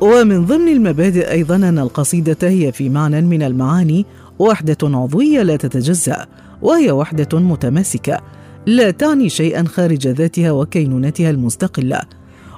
ومن 0.02 0.46
ضمن 0.46 0.68
المبادئ 0.68 1.32
أيضا 1.32 1.56
أن 1.56 1.80
القصيدة 1.80 2.38
هي 2.50 2.72
في 2.72 2.90
معنى 2.90 3.22
من 3.22 3.44
المعاني 3.44 4.06
وحدة 4.40 4.78
عضوية 4.84 5.42
لا 5.42 5.56
تتجزأ 5.56 6.26
وهي 6.62 6.92
وحدة 6.92 7.40
متماسكة 7.40 8.20
لا 8.66 8.92
تعني 8.92 9.30
شيئا 9.30 9.64
خارج 9.64 10.08
ذاتها 10.08 10.52
وكينونتها 10.52 11.30
المستقلة. 11.30 12.02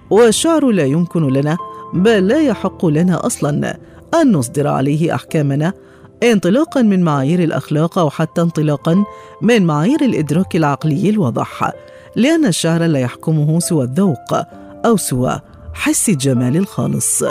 والشعر 0.09 0.71
لا 0.71 0.85
يمكن 0.85 1.27
لنا 1.27 1.57
بل 1.93 2.27
لا 2.27 2.41
يحق 2.41 2.85
لنا 2.85 3.25
أصلا 3.25 3.77
أن 4.13 4.31
نصدر 4.31 4.67
عليه 4.67 5.15
أحكامنا 5.15 5.73
انطلاقا 6.23 6.81
من 6.81 7.03
معايير 7.03 7.43
الأخلاق 7.43 7.99
أو 7.99 8.09
حتى 8.09 8.41
انطلاقا 8.41 9.05
من 9.41 9.65
معايير 9.65 10.01
الإدراك 10.01 10.55
العقلي 10.55 11.09
الواضح 11.09 11.71
لأن 12.15 12.45
الشعر 12.45 12.83
لا 12.83 12.99
يحكمه 12.99 13.59
سوى 13.59 13.83
الذوق 13.83 14.33
أو 14.85 14.97
سوى 14.97 15.39
حس 15.73 16.09
الجمال 16.09 16.57
الخالص. 16.57 17.23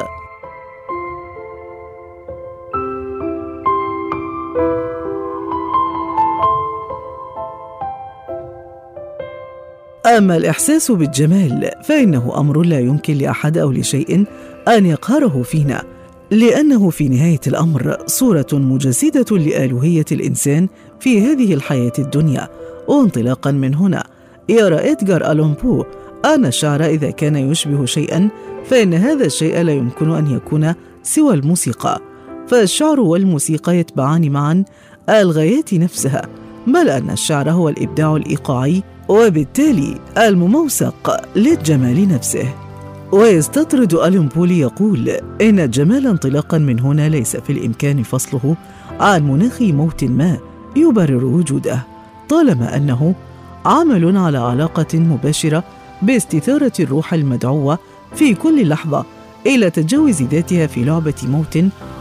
أما 10.07 10.37
الإحساس 10.37 10.91
بالجمال 10.91 11.71
فإنه 11.85 12.41
أمر 12.41 12.63
لا 12.63 12.81
يمكن 12.81 13.15
لأحد 13.15 13.59
أو 13.59 13.71
لشيء 13.71 14.25
أن 14.69 14.87
يقهره 14.87 15.43
فينا. 15.43 15.83
لأنه 16.31 16.91
في 16.91 17.09
نهاية 17.09 17.41
الأمر 17.47 17.97
صورة 18.07 18.47
مجسدة 18.53 19.37
لآلوهية 19.37 20.05
الإنسان 20.13 20.69
في 21.01 21.21
هذه 21.21 21.55
الحياة 21.55 21.93
الدنيا. 21.99 22.49
وانطلاقا 22.89 23.51
من 23.51 23.75
هنا 23.75 24.07
يرى 24.49 24.93
إدغار 24.93 25.33
ألون 25.33 25.55
بو 25.63 25.85
أن 26.25 26.47
الشعر 26.47 26.85
إذا 26.85 27.11
كان 27.11 27.37
يشبه 27.37 27.85
شيئا 27.85 28.29
فإن 28.65 28.95
هذا 28.95 29.27
الشيء 29.27 29.63
لا 29.63 29.73
يمكن 29.73 30.11
أن 30.11 30.31
يكون 30.31 30.75
سوى 31.03 31.35
الموسيقى. 31.35 32.01
فالشعر 32.49 33.01
والموسيقى 33.01 33.77
يتبعان 33.77 34.31
معا 34.31 34.65
الغايات 35.09 35.75
نفسها 35.75 36.23
بل 36.67 36.89
أن 36.89 37.11
الشعر 37.11 37.51
هو 37.51 37.69
الإبداع 37.69 38.17
الإيقاعي 38.17 38.83
وبالتالي 39.09 40.01
المموسق 40.19 41.21
للجمال 41.37 42.09
نفسه. 42.09 42.64
ويستطرد 43.15 43.95
ألين 43.95 44.29
بولي 44.29 44.59
يقول 44.59 45.09
إن 45.41 45.61
الجمال 45.61 46.07
انطلاقا 46.07 46.59
من 46.59 46.81
هنا 46.81 47.09
ليس 47.09 47.37
في 47.37 47.53
الإمكان 47.53 48.03
فصله 48.03 48.57
عن 49.01 49.23
مناخ 49.23 49.63
موت 49.63 50.05
ما 50.05 50.39
يبرر 50.77 51.25
وجوده 51.25 51.87
طالما 52.29 52.77
أنه 52.77 53.15
عمل 53.65 54.17
على 54.17 54.39
علاقة 54.39 54.99
مباشرة 54.99 55.65
باستثارة 56.03 56.73
الروح 56.81 57.15
المدعوة 57.15 57.79
في 58.15 58.35
كل 58.35 58.69
لحظة 58.69 59.05
إلى 59.47 59.71
تجاوز 59.71 60.23
ذاتها 60.23 60.67
في 60.67 60.85
لعبة 60.85 61.15
موت 61.25 61.59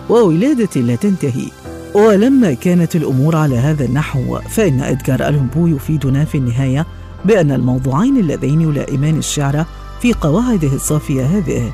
وولادة 0.10 0.82
لا 0.82 0.96
تنتهي. 0.96 1.46
ولما 1.94 2.54
كانت 2.54 2.96
الأمور 2.96 3.36
على 3.36 3.58
هذا 3.58 3.86
النحو 3.86 4.40
فإن 4.40 4.80
إدغار 4.82 5.28
ألمبو 5.28 5.68
يفيدنا 5.68 6.26
في 6.26 6.38
النهاية 6.38 6.86
بأن 7.26 7.52
الموضوعين 7.52 8.18
اللذين 8.18 8.62
يلائمان 8.62 9.18
الشعر 9.18 9.66
في 10.04 10.14
قواعده 10.14 10.74
الصافية 10.74 11.26
هذه. 11.26 11.72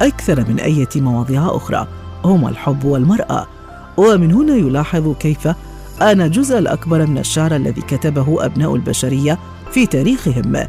أكثر 0.00 0.48
من 0.48 0.60
أية 0.60 0.88
مواضيع 0.96 1.56
أخرى 1.56 1.86
هما 2.24 2.48
الحب 2.48 2.84
والمرأة. 2.84 3.46
ومن 3.96 4.32
هنا 4.32 4.54
يلاحظ 4.54 5.14
كيف 5.20 5.48
أن 6.02 6.20
الجزء 6.20 6.58
الأكبر 6.58 7.06
من 7.06 7.18
الشعر 7.18 7.56
الذي 7.56 7.80
كتبه 7.80 8.44
أبناء 8.44 8.74
البشرية 8.74 9.38
في 9.70 9.86
تاريخهم. 9.86 10.66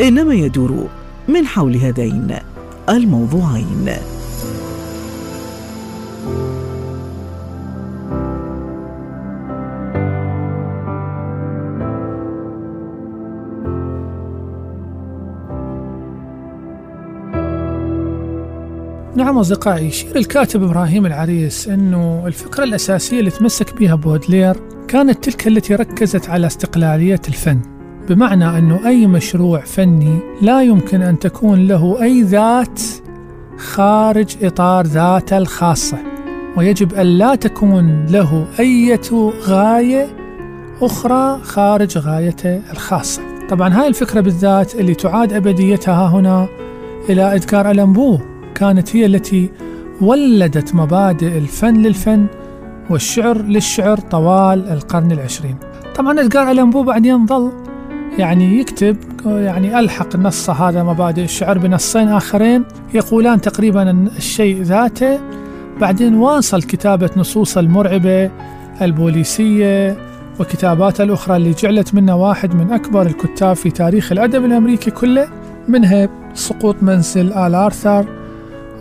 إنما 0.00 0.34
يدور 0.34 0.88
من 1.28 1.46
حول 1.46 1.76
هذين 1.76 2.38
الموضوعين. 2.88 3.90
نعم 19.16 19.38
أصدقائي 19.38 19.86
يشير 19.86 20.16
الكاتب 20.16 20.62
إبراهيم 20.62 21.06
العريس 21.06 21.68
أنه 21.68 22.26
الفكرة 22.26 22.64
الأساسية 22.64 23.20
اللي 23.20 23.30
تمسك 23.30 23.78
بها 23.78 23.94
بودلير 23.94 24.56
كانت 24.88 25.24
تلك 25.24 25.46
التي 25.46 25.74
ركزت 25.74 26.30
على 26.30 26.46
استقلالية 26.46 27.20
الفن 27.28 27.60
بمعنى 28.08 28.58
أنه 28.58 28.88
أي 28.88 29.06
مشروع 29.06 29.60
فني 29.60 30.18
لا 30.42 30.62
يمكن 30.62 31.02
أن 31.02 31.18
تكون 31.18 31.68
له 31.68 32.02
أي 32.02 32.22
ذات 32.22 32.80
خارج 33.58 34.36
إطار 34.42 34.86
ذاته 34.86 35.38
الخاصة 35.38 35.98
ويجب 36.56 36.94
أن 36.94 37.06
لا 37.06 37.34
تكون 37.34 38.06
له 38.06 38.46
أي 38.60 39.00
غاية 39.48 40.08
أخرى 40.82 41.40
خارج 41.42 41.98
غايته 41.98 42.60
الخاصة. 42.72 43.22
طبعا 43.48 43.80
هاي 43.80 43.88
الفكرة 43.88 44.20
بالذات 44.20 44.74
اللي 44.74 44.94
تعاد 44.94 45.32
أبديتها 45.32 46.08
هنا 46.08 46.48
إلى 47.08 47.34
إذكار 47.34 47.70
ألمبو. 47.70 48.35
كانت 48.56 48.96
هي 48.96 49.06
التي 49.06 49.50
ولدت 50.00 50.74
مبادئ 50.74 51.38
الفن 51.38 51.76
للفن 51.76 52.26
والشعر 52.90 53.42
للشعر 53.42 53.98
طوال 53.98 54.68
القرن 54.68 55.12
العشرين. 55.12 55.56
طبعا 55.94 56.20
إدغار 56.20 56.50
ألان 56.50 56.70
بو 56.70 56.82
بعدين 56.82 57.26
ظل 57.26 57.52
يعني 58.18 58.60
يكتب 58.60 58.96
يعني 59.26 59.78
ألحق 59.78 60.14
النص 60.14 60.50
هذا 60.50 60.82
مبادئ 60.82 61.24
الشعر 61.24 61.58
بنصين 61.58 62.08
آخرين 62.08 62.64
يقولان 62.94 63.40
تقريبا 63.40 63.90
الشيء 64.16 64.62
ذاته. 64.62 65.18
بعدين 65.80 66.14
واصل 66.14 66.62
كتابة 66.62 67.10
نصوص 67.16 67.58
المرعبة 67.58 68.30
البوليسية 68.82 69.96
وكتاباته 70.40 71.04
الأخرى 71.04 71.36
اللي 71.36 71.52
جعلت 71.52 71.94
منه 71.94 72.16
واحد 72.16 72.54
من 72.54 72.72
أكبر 72.72 73.06
الكتاب 73.06 73.56
في 73.56 73.70
تاريخ 73.70 74.12
الأدب 74.12 74.44
الأمريكي 74.44 74.90
كله 74.90 75.28
منها 75.68 76.08
سقوط 76.34 76.76
منزل 76.82 77.32
آل 77.32 77.54
آرثر 77.54 78.15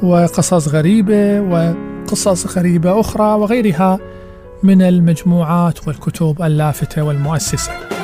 وقصص 0.03 0.67
غريبة 0.67 1.41
وقصص 1.41 2.57
غريبة 2.57 2.99
أخرى 2.99 3.39
وغيرها 3.39 3.99
من 4.63 4.81
المجموعات 4.81 5.87
والكتب 5.87 6.41
اللافتة 6.41 7.03
والمؤسسة. 7.03 7.94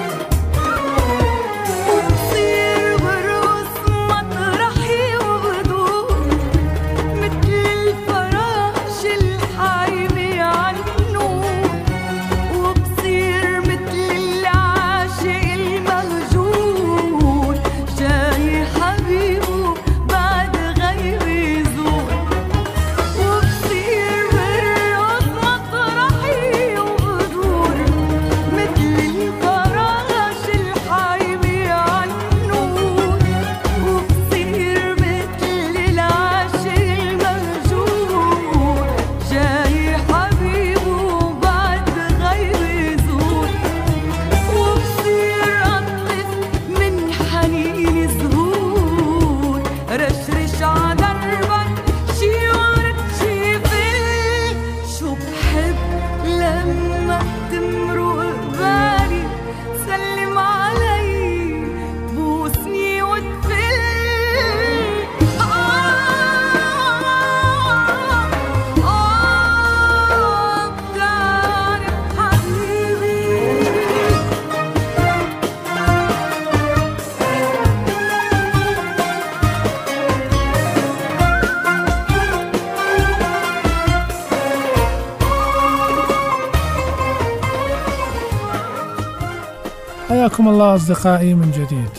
الله 90.62 90.76
أصدقائي 90.76 91.34
من 91.34 91.52
جديد. 91.52 91.90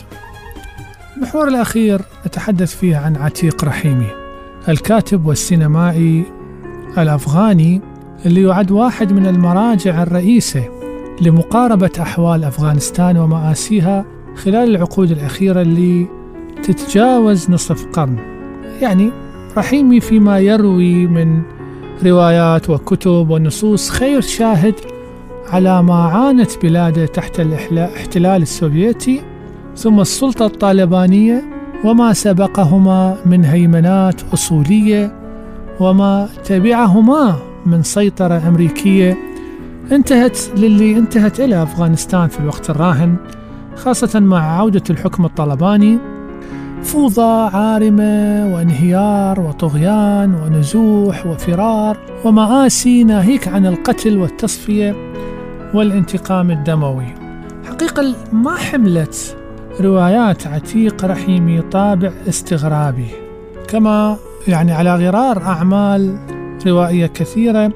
المحور 1.17 1.47
الأخير 1.47 2.01
نتحدث 2.27 2.75
فيه 2.75 2.97
عن 2.97 3.15
عتيق 3.15 3.65
رحيمي 3.65 4.07
الكاتب 4.69 5.25
والسينمائي 5.25 6.23
الأفغاني 6.97 7.81
اللي 8.25 8.41
يعد 8.41 8.71
واحد 8.71 9.13
من 9.13 9.25
المراجع 9.25 10.03
الرئيسة 10.03 10.63
لمقاربة 11.21 11.91
أحوال 11.99 12.43
أفغانستان 12.43 13.17
ومآسيها 13.17 14.05
خلال 14.35 14.75
العقود 14.75 15.11
الأخيرة 15.11 15.61
اللي 15.61 16.07
تتجاوز 16.63 17.49
نصف 17.49 17.85
قرن. 17.85 18.17
يعني 18.81 19.11
رحيمي 19.57 19.99
فيما 19.99 20.39
يروي 20.39 21.07
من 21.07 21.41
روايات 22.05 22.69
وكتب 22.69 23.29
ونصوص 23.29 23.89
خير 23.89 24.21
شاهد 24.21 24.75
على 25.49 25.83
ما 25.83 25.95
عانت 25.95 26.65
بلاده 26.65 27.05
تحت 27.05 27.39
الاحتلال 27.39 28.41
السوفيتي 28.41 29.21
ثم 29.77 29.99
السلطة 29.99 30.45
الطالبانية 30.45 31.43
وما 31.85 32.13
سبقهما 32.13 33.17
من 33.25 33.45
هيمنات 33.45 34.21
أصولية 34.33 35.15
وما 35.79 36.29
تبعهما 36.45 37.35
من 37.65 37.83
سيطرة 37.83 38.47
أمريكية. 38.47 39.17
انتهت 39.91 40.37
للي 40.57 40.97
انتهت 40.97 41.39
إلى 41.39 41.63
أفغانستان 41.63 42.27
في 42.27 42.39
الوقت 42.39 42.69
الراهن 42.69 43.15
خاصة 43.75 44.19
مع 44.19 44.57
عودة 44.57 44.83
الحكم 44.89 45.25
الطلباني 45.25 45.97
فوضى 46.83 47.55
عارمة 47.55 48.55
وانهيار 48.55 49.39
وطغيان 49.39 50.35
ونزوح 50.35 51.27
وفرار 51.27 51.97
ومآسي 52.25 53.03
ناهيك 53.03 53.47
عن 53.47 53.65
القتل 53.65 54.17
والتصفية. 54.17 55.12
والانتقام 55.73 56.51
الدموي. 56.51 57.05
حقيقة 57.65 58.15
ما 58.31 58.55
حملت 58.55 59.37
روايات 59.81 60.47
عتيق 60.47 61.05
رحيمي 61.05 61.61
طابع 61.61 62.11
استغرابي. 62.29 63.07
كما 63.67 64.17
يعني 64.47 64.71
على 64.71 64.95
غرار 64.95 65.41
أعمال 65.41 66.17
روائية 66.67 67.05
كثيرة 67.05 67.71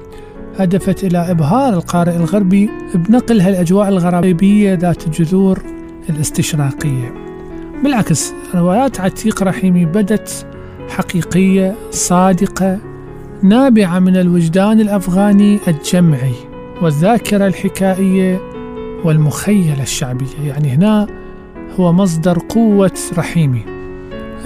هدفت 0.58 1.04
إلى 1.04 1.30
إبهار 1.30 1.72
القارئ 1.74 2.16
الغربي 2.16 2.70
بنقل 2.94 3.40
هالأجواء 3.40 3.88
الغربية 3.88 4.74
ذات 4.74 5.06
الجذور 5.06 5.62
الاستشراقية. 6.10 7.14
بالعكس 7.84 8.32
روايات 8.54 9.00
عتيق 9.00 9.42
رحيمي 9.42 9.84
بدت 9.84 10.46
حقيقية 10.88 11.74
صادقة 11.90 12.78
نابعة 13.42 13.98
من 13.98 14.16
الوجدان 14.16 14.80
الأفغاني 14.80 15.58
الجمعي. 15.68 16.47
والذاكرة 16.82 17.46
الحكائية 17.46 18.40
والمخيلة 19.04 19.82
الشعبية. 19.82 20.40
يعني 20.44 20.68
هنا 20.68 21.06
هو 21.80 21.92
مصدر 21.92 22.38
قوة 22.48 22.98
رحيمي. 23.18 23.62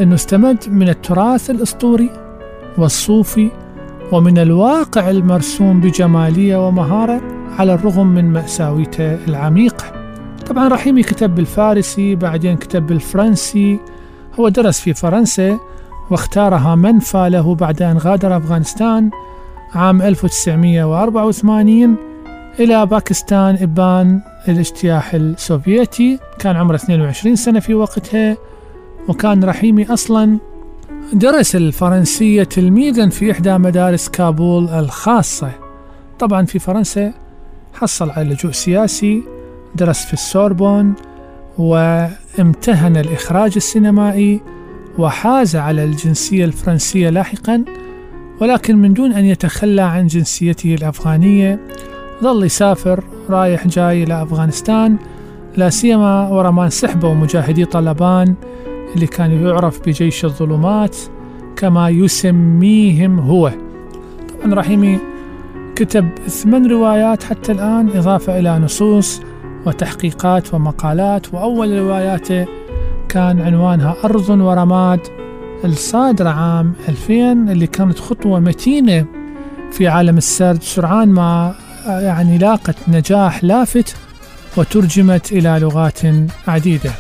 أنه 0.01 0.15
استمد 0.15 0.65
من 0.69 0.89
التراث 0.89 1.51
الأسطوري 1.51 2.11
والصوفي 2.79 3.51
ومن 4.13 4.39
الواقع 4.39 5.11
المرسوم 5.11 5.81
بجمالية 5.81 6.67
ومهارة 6.67 7.21
على 7.59 7.75
الرغم 7.75 8.07
من 8.07 8.33
مأساويته 8.33 9.15
العميقة. 9.15 9.93
طبعا 10.47 10.69
رحيمي 10.69 11.03
كتب 11.03 11.35
بالفارسي 11.35 12.15
بعدين 12.15 12.57
كتب 12.57 12.87
بالفرنسي. 12.87 13.79
هو 14.41 14.49
درس 14.49 14.81
في 14.81 14.95
فرنسا 14.95 15.59
واختارها 16.11 16.75
منفى 16.75 17.29
له 17.31 17.55
بعد 17.55 17.83
أن 17.83 17.99
غادر 17.99 18.37
أفغانستان 18.37 19.11
عام 19.75 20.03
1984 20.03 22.12
إلى 22.61 22.87
باكستان 22.87 23.59
إبان 23.63 24.21
الاجتياح 24.49 25.15
السوفيتي. 25.15 26.19
كان 26.39 26.57
عمره 26.57 26.77
22 26.77 27.37
سنة 27.37 27.61
في 27.61 27.75
وقتها 27.75 28.37
وكان 29.09 29.45
رحيمي 29.45 29.93
أصلا. 29.93 30.39
درس 31.13 31.57
الفرنسية 31.57 32.43
تلميذا 32.43 33.09
في 33.09 33.33
إحدى 33.33 33.59
مدارس 33.59 34.09
كابول 34.09 34.69
الخاصة. 34.69 35.51
طبعا 36.19 36.47
في 36.47 36.59
فرنسا 36.59 37.13
حصل 37.75 38.11
على 38.11 38.31
لجوء 38.31 38.53
سياسي 38.53 39.23
درس 39.75 40.05
في 40.05 40.13
السوربون 40.13 40.95
وامتهن 41.59 42.97
الإخراج 42.97 43.53
السينمائي 43.57 44.41
وحاز 44.99 45.57
على 45.57 45.85
الجنسية 45.85 46.45
الفرنسية 46.45 47.11
لاحقا. 47.11 47.65
ولكن 48.41 48.77
من 48.77 48.93
دون 48.93 49.13
أن 49.13 49.25
يتخلى 49.25 49.83
عن 49.83 50.07
جنسيته 50.07 50.75
الأفغانية 50.75 51.61
ظل 52.23 52.45
يسافر 52.45 53.05
رايح 53.31 53.67
جاي 53.67 54.03
إلى 54.03 54.23
أفغانستان 54.23 54.97
لا 55.57 55.71
سيما 55.71 56.29
ورا 56.29 56.51
ما 56.51 56.65
انسحبوا 56.65 57.15
مجاهدي 57.15 57.65
طلبان 57.65 58.35
اللي 58.95 59.07
كان 59.07 59.47
يعرف 59.47 59.81
بجيش 59.87 60.25
الظلمات 60.25 60.97
كما 61.57 61.89
يسميهم 61.89 63.19
هو. 63.19 63.53
طبعا 64.45 64.55
رحيمي 64.55 64.99
كتب 65.77 66.09
ثمان 66.27 66.67
روايات 66.67 67.23
حتى 67.23 67.53
الآن 67.53 67.89
إضافة 67.95 68.39
إلى 68.39 68.59
نصوص 68.59 69.21
وتحقيقات 69.67 70.55
ومقالات 70.55 71.35
وأول 71.35 71.79
رواياته 71.79 72.47
كان 73.09 73.41
عنوانها 73.41 73.97
أرض 74.05 74.31
ورماد 74.31 75.01
الصادرة 75.65 76.29
عام 76.29 76.73
2000 76.89 77.33
اللي 77.33 77.67
كانت 77.67 77.99
خطوة 77.99 78.41
متينة 78.41 79.07
في 79.73 79.89
عالم 79.89 80.17
السرد 80.17 80.63
سرعان 80.63 81.09
ما 81.09 81.55
يعني 81.87 82.39
لاقت 82.39 82.77
نجاح 82.89 83.45
لافت 83.45 83.97
وترجمت 84.57 85.33
إلى 85.33 85.59
لغات 85.61 86.01
عديدة. 86.49 86.91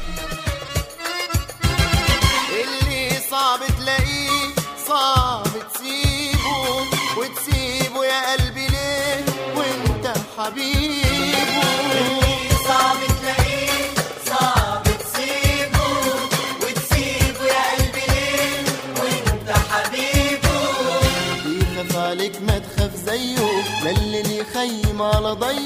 Havadayım 25.33 25.62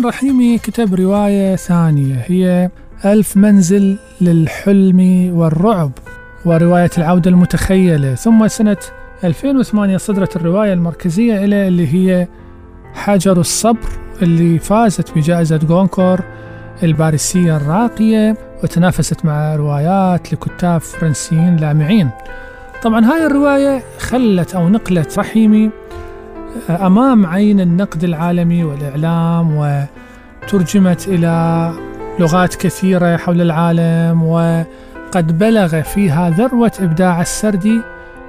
بعدين 0.00 0.12
رحيمي 0.12 0.58
كتب 0.58 0.94
رواية 0.94 1.56
ثانية 1.56 2.24
هي 2.26 2.70
ألف 3.04 3.36
منزل 3.36 3.98
للحلم 4.20 5.30
والرعب 5.34 5.92
ورواية 6.44 6.90
العودة 6.98 7.30
المتخيلة. 7.30 8.14
ثم 8.14 8.48
سنة 8.48 8.76
2008 9.24 9.96
صدرت 9.96 10.36
الرواية 10.36 10.72
المركزية 10.72 11.44
إلى 11.44 11.68
اللي 11.68 11.94
هي 11.94 12.28
حجر 12.94 13.40
الصبر 13.40 13.88
اللي 14.22 14.58
فازت 14.58 15.14
بجائزة 15.16 15.56
جونكور 15.56 16.20
الباريسية 16.82 17.56
الراقية 17.56 18.36
وتنافست 18.62 19.24
مع 19.24 19.56
روايات 19.56 20.32
لكتاب 20.32 20.80
فرنسيين 20.80 21.56
لامعين. 21.56 22.10
طبعا 22.82 23.04
هاي 23.04 23.26
الرواية 23.26 23.82
خلت 23.98 24.54
أو 24.54 24.68
نقلت 24.68 25.18
رحيمي 25.18 25.70
أمام 26.70 27.26
عين 27.26 27.60
النقد 27.60 28.04
العالمي 28.04 28.64
والإعلام 28.64 29.56
وترجمت 29.56 31.08
إلى 31.08 31.72
لغات 32.18 32.54
كثيرة 32.54 33.16
حول 33.16 33.40
العالم 33.40 34.22
وقد 34.22 35.38
بلغ 35.38 35.82
فيها 35.82 36.30
ذروة 36.30 36.72
إبداع 36.80 37.20
السردي 37.20 37.80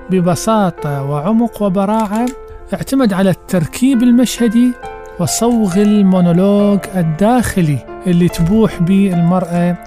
ببساطة 0.10 1.04
وعمق 1.04 1.62
وبراعة 1.62 2.26
اعتمد 2.74 3.14
على 3.14 3.30
التركيب 3.30 4.04
المشهدي 4.04 4.72
وصوغ 5.20 5.82
المونولوج 5.82 6.80
الداخلي 6.96 7.78
اللي 8.08 8.30
تبوح 8.30 8.82
به 8.82 9.14
المرأة 9.14 9.78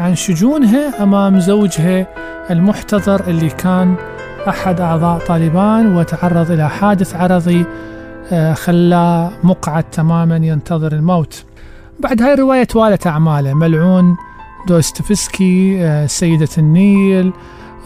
عن 0.00 0.14
شجونها 0.14 1.02
أمام 1.02 1.40
زوجها 1.40 2.06
المحتضر 2.50 3.20
اللي 3.28 3.48
كان 3.48 3.94
أحد 4.48 4.80
أعضاء 4.80 5.18
طالبان 5.18 5.96
وتعرض 5.96 6.50
إلى 6.50 6.70
حادث 6.70 7.16
عرضي 7.16 7.64
خلاه 8.54 9.30
مقعد 9.44 9.84
تماما 9.84 10.36
ينتظر 10.36 10.92
الموت. 10.92 11.44
بعد 12.00 12.22
هاي 12.22 12.34
الرواية 12.34 12.64
توالت 12.64 13.06
أعماله. 13.06 13.54
ملعون 13.54 14.16
دوستويفسكي 14.68 15.84
آه، 15.84 16.06
سيدة 16.06 16.48
النيل 16.58 17.32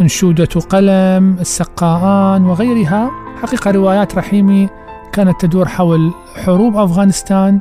أنشودة 0.00 0.60
قلم 0.68 1.36
السقاءان 1.40 2.44
وغيرها. 2.44 3.10
حقيقة 3.42 3.70
روايات 3.70 4.14
رحيمي 4.14 4.68
كانت 5.12 5.40
تدور 5.40 5.68
حول 5.68 6.12
حروب 6.44 6.76
أفغانستان 6.76 7.60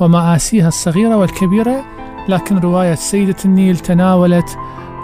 ومآسيها 0.00 0.68
الصغيرة 0.68 1.16
والكبيرة 1.16 1.84
لكن 2.28 2.58
رواية 2.58 2.94
سيدة 2.94 3.36
النيل 3.44 3.76
تناولت 3.76 4.56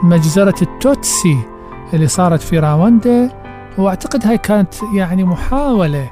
مجزرة 0.03 0.63
التوتسي. 0.63 1.52
اللي 1.95 2.07
صارت 2.07 2.41
في 2.41 2.59
راوندا 2.59 3.31
وأعتقد 3.79 4.27
هاي 4.27 4.39
كانت 4.39 4.75
يعني 4.95 5.25
محاولة 5.25 6.11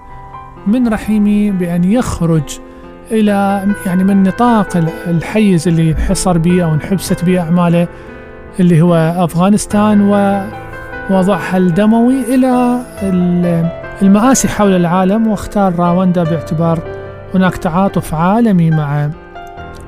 من 0.66 0.88
رحيمي 0.88 1.50
بأن 1.50 1.84
يخرج 1.84 2.58
إلى 3.10 3.66
يعني 3.86 4.04
من 4.04 4.22
نطاق 4.22 4.76
الحيز 5.06 5.68
اللي 5.68 5.90
انحصر 5.90 6.38
به 6.38 6.64
أو 6.64 6.74
انحبست 6.74 7.24
به 7.24 7.40
أعماله 7.40 7.88
اللي 8.60 8.82
هو 8.82 8.94
أفغانستان 8.94 10.00
ووضعها 10.00 11.56
الدموي 11.56 12.34
إلى 12.34 12.80
المآسي 14.02 14.48
حول 14.48 14.76
العالم 14.76 15.26
واختار 15.26 15.76
راوندا 15.76 16.24
باعتبار 16.24 16.78
هناك 17.34 17.56
تعاطف 17.56 18.14
عالمي 18.14 18.70
مع 18.70 19.10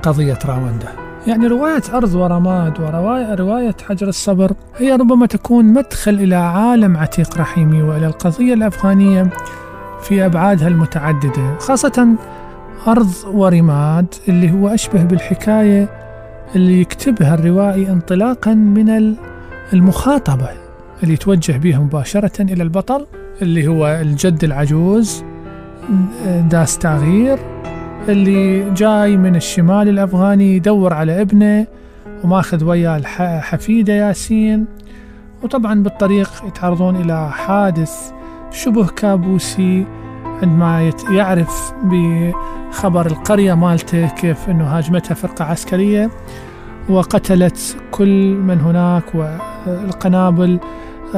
قضية 0.02 0.38
راوندا. 0.46 1.01
يعني 1.26 1.46
رواية 1.46 1.82
أرض 1.94 2.14
ورماد 2.14 2.80
ورواية 2.80 3.34
رواية 3.34 3.74
حجر 3.88 4.08
الصبر 4.08 4.52
هي 4.76 4.92
ربما 4.92 5.26
تكون 5.26 5.64
مدخل 5.64 6.14
إلى 6.14 6.34
عالم 6.34 6.96
عتيق 6.96 7.38
رحيمي 7.38 7.82
وإلى 7.82 8.06
القضية 8.06 8.54
الأفغانية 8.54 9.30
في 10.02 10.26
أبعادها 10.26 10.68
المتعددة 10.68 11.58
خاصة 11.58 12.08
أرض 12.88 13.10
ورماد 13.26 14.06
اللي 14.28 14.50
هو 14.52 14.68
أشبه 14.68 15.02
بالحكاية 15.02 15.88
اللي 16.56 16.80
يكتبها 16.80 17.34
الروائي 17.34 17.90
انطلاقا 17.90 18.54
من 18.54 19.16
المخاطبة 19.72 20.48
اللي 21.02 21.14
يتوجه 21.14 21.56
بها 21.56 21.78
مباشرة 21.78 22.42
إلى 22.42 22.62
البطل 22.62 23.06
اللي 23.42 23.66
هو 23.68 23.86
الجد 23.86 24.44
العجوز 24.44 25.24
داس 26.50 26.78
تغيير 26.78 27.38
اللي 28.08 28.70
جاي 28.70 29.16
من 29.16 29.36
الشمال 29.36 29.88
الأفغاني 29.88 30.56
يدور 30.56 30.92
على 30.92 31.20
ابنه 31.20 31.66
وماخذ 32.24 32.64
وياه 32.64 32.96
الحفيدة 32.96 33.92
ياسين. 33.92 34.66
وطبعا 35.42 35.82
بالطريق 35.82 36.30
يتعرضون 36.46 36.96
إلى 36.96 37.30
حادث 37.30 38.12
شبه 38.50 38.86
كابوسي 38.86 39.86
عندما 40.42 40.92
يعرف 41.10 41.72
بخبر 41.82 43.06
القرية 43.06 43.54
مالته 43.54 44.08
كيف 44.08 44.48
أنه 44.48 44.64
هاجمتها 44.64 45.14
فرقة 45.14 45.44
عسكرية. 45.44 46.10
وقتلت 46.88 47.76
كل 47.90 48.34
من 48.34 48.60
هناك 48.60 49.04
والقنابل 49.14 50.60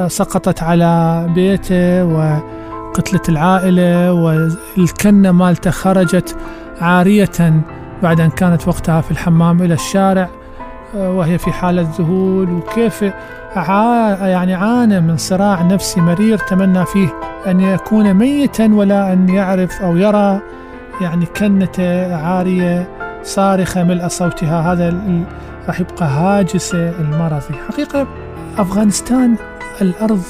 سقطت 0.07 0.63
على 0.63 1.25
بيته 1.35 2.05
وقتلت 2.05 3.29
العائلة 3.29 4.13
والكنة 4.13 5.31
مالته 5.31 5.71
خرجت. 5.71 6.37
عارية 6.81 7.63
بعد 8.03 8.21
أن 8.21 8.29
كانت 8.29 8.67
وقتها 8.67 9.01
في 9.01 9.11
الحمام 9.11 9.61
إلى 9.61 9.73
الشارع 9.73 10.29
وهي 10.93 11.37
في 11.37 11.51
حالة 11.51 11.89
ذهول 11.99 12.51
وكيف 12.51 13.01
يعني 14.21 14.53
عانى 14.53 15.01
من 15.01 15.17
صراع 15.17 15.61
نفسي 15.61 16.01
مرير 16.01 16.37
تمنى 16.37 16.85
فيه 16.85 17.13
أن 17.47 17.59
يكون 17.59 18.13
ميتا 18.13 18.69
ولا 18.73 19.13
أن 19.13 19.29
يعرف 19.29 19.81
أو 19.81 19.97
يرى 19.97 20.41
يعني 21.01 21.25
كنته 21.25 22.15
عارية 22.15 22.87
صارخة 23.23 23.83
ملء 23.83 24.07
صوتها 24.07 24.73
هذا 24.73 24.93
راح 25.67 25.79
يبقى 25.79 26.05
هاجسه 26.05 26.89
المرضي 26.99 27.53
حقيقة 27.69 28.07
أفغانستان 28.57 29.35
الأرض 29.81 30.21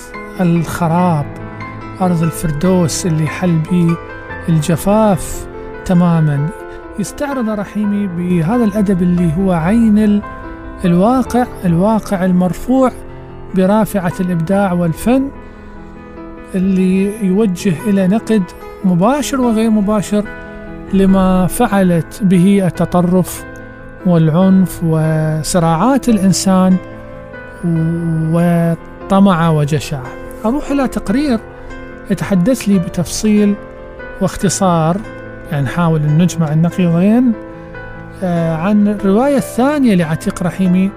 الخراب 0.42 1.26
أرض 2.02 2.24
الفردوس 2.24 3.06
اللي 3.06 3.28
حل 3.28 3.60
به 3.72 3.98
الجفاف. 4.50 5.48
تماما. 5.86 6.50
يستعرض 7.00 7.50
رحيمي 7.50 8.08
بهذا 8.08 8.64
الأدب 8.64 9.02
اللي 9.02 9.32
هو 9.38 9.52
عين 9.52 10.22
الواقع 10.86 11.46
الواقع 11.66 12.26
المرفوع 12.26 12.92
برافعة 13.56 14.14
الإبداع 14.20 14.74
والفن 14.74 15.30
اللي 16.56 17.26
يوجه 17.26 17.74
إلى 17.88 18.08
نقد 18.08 18.44
مباشر 18.86 19.42
وغير 19.42 19.70
مباشر 19.70 20.26
لما 20.94 21.48
فعلت 21.48 22.24
به 22.24 22.68
التطرف 22.68 23.46
والعنف 24.06 24.84
وصراعات 24.84 26.10
الإنسان 26.10 26.78
وطمع 28.32 29.50
وجشع. 29.50 30.02
أروح 30.46 30.72
إلى 30.72 30.88
تقرير 30.88 31.40
يتحدث 32.12 32.62
لي 32.62 32.80
بتفصيل 32.80 33.56
واختصار. 34.22 34.98
يعني 35.52 35.66
نحاول 35.66 36.02
أن 36.02 36.18
نجمع 36.18 36.54
النقيضين 36.54 37.32
آه، 38.24 38.56
عن 38.56 38.88
الرواية 38.88 39.38
الثانية 39.38 39.96
لعتيق 39.96 40.44
رحيمي 40.44 40.92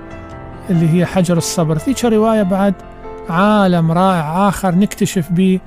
اللي 0.71 0.89
هي 0.89 1.07
حجر 1.07 1.37
الصبر. 1.37 1.79
ذيك 1.79 2.05
رواية 2.05 2.43
بعد 2.43 2.75
عالم 3.29 3.93
رائع 3.93 4.49
آخر 4.49 4.75
نكتشف 4.75 5.33
به 5.33 5.61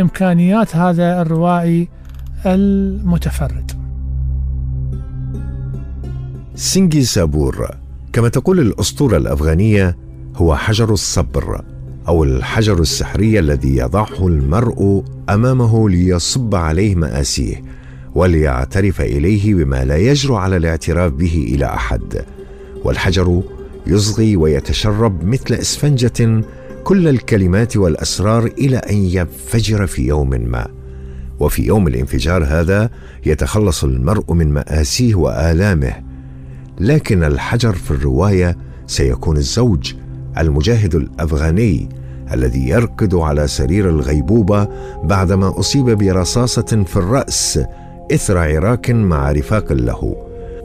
إمكانيات 0.00 0.76
هذا 0.76 1.22
الروائي 1.22 1.88
المتفرد. 2.46 3.72
سينجي 6.54 7.02
سابور 7.02 7.68
كما 8.12 8.28
تقول 8.28 8.60
الأسطورة 8.60 9.16
الأفغانية 9.16 9.96
هو 10.36 10.56
حجر 10.56 10.92
الصبر 10.92 11.64
أو 12.08 12.24
الحجر 12.24 12.80
السحري 12.80 13.38
الذي 13.38 13.76
يضعه 13.76 14.26
المرء 14.26 15.04
أمامه 15.30 15.88
ليصب 15.88 16.54
عليه 16.54 16.94
مآسيه. 16.94 17.62
وليعترف 18.14 19.00
إليه 19.00 19.54
بما 19.54 19.84
لا 19.84 19.96
يجرؤ 19.96 20.34
على 20.34 20.56
الاعتراف 20.56 21.12
به 21.12 21.46
إلى 21.54 21.66
أحد. 21.66 22.24
والحجر 22.84 23.42
يصغي 23.86 24.36
ويتشرب 24.36 25.24
مثل 25.24 25.54
إسفنجة 25.54 26.44
كل 26.84 27.08
الكلمات 27.08 27.76
والأسرار 27.76 28.44
إلى 28.44 28.76
أن 28.76 28.96
ينفجر 28.96 29.86
في 29.86 30.06
يوم 30.06 30.30
ما. 30.30 30.66
وفي 31.40 31.62
يوم 31.66 31.88
الانفجار 31.88 32.44
هذا 32.44 32.90
يتخلص 33.26 33.84
المرء 33.84 34.32
من 34.32 34.52
مآسيه 34.52 35.14
وآلامه. 35.14 35.92
لكن 36.80 37.24
الحجر 37.24 37.72
في 37.72 37.90
الرواية 37.90 38.56
سيكون 38.86 39.36
الزوج 39.36 39.94
المجاهد 40.38 40.94
الأفغاني 40.94 41.88
الذي 42.32 42.68
يركض 42.68 43.16
على 43.16 43.46
سرير 43.46 43.90
الغيبوبة 43.90 44.68
بعدما 45.04 45.58
أصيب 45.58 45.84
برصاصة 45.84 46.84
في 46.86 46.96
الرأس 46.96 47.60
اثر 48.12 48.38
عراك 48.38 48.90
مع 48.90 49.32
رفاق 49.32 49.72
له 49.72 50.16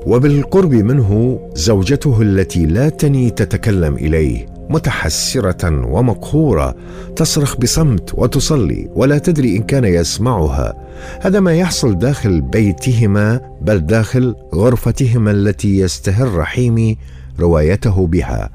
وبالقرب 0.05 0.73
منه 0.73 1.39
زوجته 1.53 2.21
التي 2.21 2.65
لا 2.65 2.89
تني 2.89 3.29
تتكلم 3.29 3.95
إليه 3.95 4.45
متحسرة 4.69 5.85
ومقهورة 5.85 6.75
تصرخ 7.15 7.57
بصمت 7.57 8.13
وتصلي 8.13 8.89
ولا 8.93 9.17
تدري 9.17 9.57
إن 9.57 9.63
كان 9.63 9.85
يسمعها. 9.85 10.73
هذا 11.21 11.39
ما 11.39 11.53
يحصل 11.53 11.97
داخل 11.97 12.41
بيتهما 12.41 13.41
بل 13.61 13.79
داخل 13.79 14.35
غرفتهما 14.55 15.31
التي 15.31 15.79
يستهر 15.79 16.35
رحيمي 16.35 16.97
روايته 17.39 18.07
بها 18.07 18.49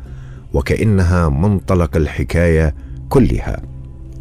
وكأنها 0.52 1.28
منطلق 1.28 1.96
الحكاية 1.96 2.74
كلها. 3.08 3.62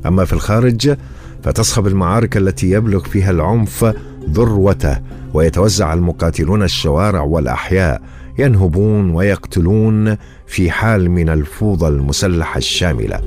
أما 0.05 0.26
في 0.26 0.34
الخارج 0.34 0.95
فتصخب 1.43 1.88
المعارك 1.88 2.38
التي 2.38 2.70
يبلغ 2.72 3.03
فيها 3.03 3.32
العنف 3.32 3.93
ذروته 4.30 4.97
ويتوزع 5.34 5.93
المقاتلون 5.93 6.63
الشوارع 6.63 7.21
والأحياء 7.21 8.01
ينهبون 8.39 9.09
ويقتلون 9.09 10.17
في 10.47 10.71
حال 10.71 11.11
من 11.11 11.30
الفوضى 11.30 11.88
المسلحة 11.88 12.57
الشاملة. 12.57 13.19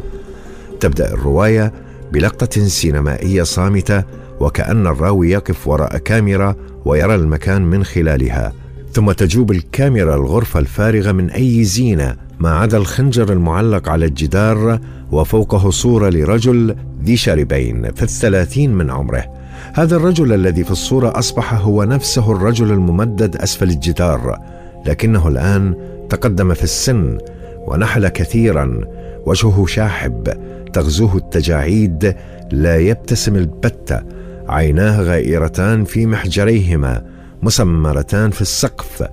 تبدأ 0.81 1.13
الرواية 1.13 1.73
بلقطة 2.13 2.67
سينمائية 2.67 3.43
صامتة 3.43 4.05
وكأن 4.41 4.87
الراوي 4.87 5.31
يقف 5.31 5.69
وراء 5.69 5.99
كاميرا 5.99 6.57
ويرى 6.85 7.15
المكان 7.15 7.63
من 7.63 7.85
خلالها. 7.85 8.53
ثم 8.93 9.13
تجوب 9.13 9.51
الكاميرا 9.51 10.15
الغرفة 10.15 10.61
الفارغة 10.61 11.13
من 11.13 11.31
أي 11.31 11.65
زينة 11.65 12.17
ما 12.41 12.51
عدا 12.51 12.77
الخنجر 12.77 13.33
المعلق 13.33 13.89
على 13.89 14.05
الجدار 14.05 14.81
وفوقه 15.13 15.71
صورة 15.71 16.09
لرجل 16.09 16.77
ذي 17.05 17.17
شاربين 17.17 17.93
في 17.93 18.03
الثلاثين 18.03 18.75
من 18.75 18.91
عمره. 18.91 19.36
هذا 19.75 19.97
الرجل 19.97 20.33
الذي 20.33 20.65
في 20.65 20.71
الصورة 20.71 21.19
أصبح 21.19 21.55
هو 21.55 21.85
نفسه 21.85 22.33
الرجل 22.33 22.73
الممدد 22.73 23.37
أسفل 23.37 23.71
الجدار 23.71 24.41
لكنه 24.87 25.29
الآن 25.29 25.75
تقدم 26.09 26.55
في 26.55 26.65
السن 26.65 27.19
ونحل 27.67 28.09
كثيرا 28.09 28.81
وجهه 29.27 29.67
شاحب 29.67 30.33
تغزوه 30.73 31.17
التجاعيد 31.17 32.15
لا 32.53 32.77
يبتسم 32.77 33.37
البتة 33.37 34.03
عيناه 34.49 35.03
غائرتان 35.03 35.85
في 35.85 36.07
محجريهما 36.07 37.03
مسمرتان 37.43 38.31
في 38.31 38.41
السقف 38.41 39.09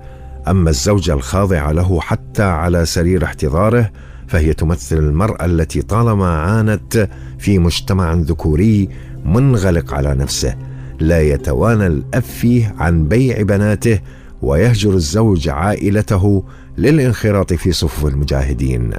أما 0.48 0.70
الزوجة 0.70 1.14
الخاضعه 1.14 1.72
له 1.72 2.00
حتى 2.00 2.42
على 2.42 2.86
سرير 2.86 3.24
احتضاره 3.24 3.90
فهي 4.26 4.52
تمثل 4.52 4.98
المرأة 4.98 5.44
التي 5.44 5.82
طالما 5.82 6.28
عانت 6.28 7.08
في 7.38 7.58
مجتمع 7.58 8.14
ذكوري 8.14 8.88
منغلق 9.24 9.94
على 9.94 10.14
نفسه 10.14 10.56
لا 11.00 11.20
يتوانى 11.20 11.86
الأب 11.86 12.22
فيه 12.22 12.74
عن 12.78 13.08
بيع 13.08 13.42
بناته 13.42 14.00
ويهجر 14.42 14.94
الزوج 14.94 15.48
عائلته 15.48 16.44
للانخراط 16.78 17.52
في 17.52 17.72
صفوف 17.72 18.06
المجاهدين 18.06 18.90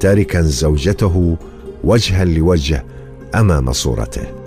تاركا 0.00 0.42
زوجته 0.42 1.36
وجها 1.84 2.24
لوجه 2.24 2.84
أمام 3.34 3.72
صورته. 3.72 4.43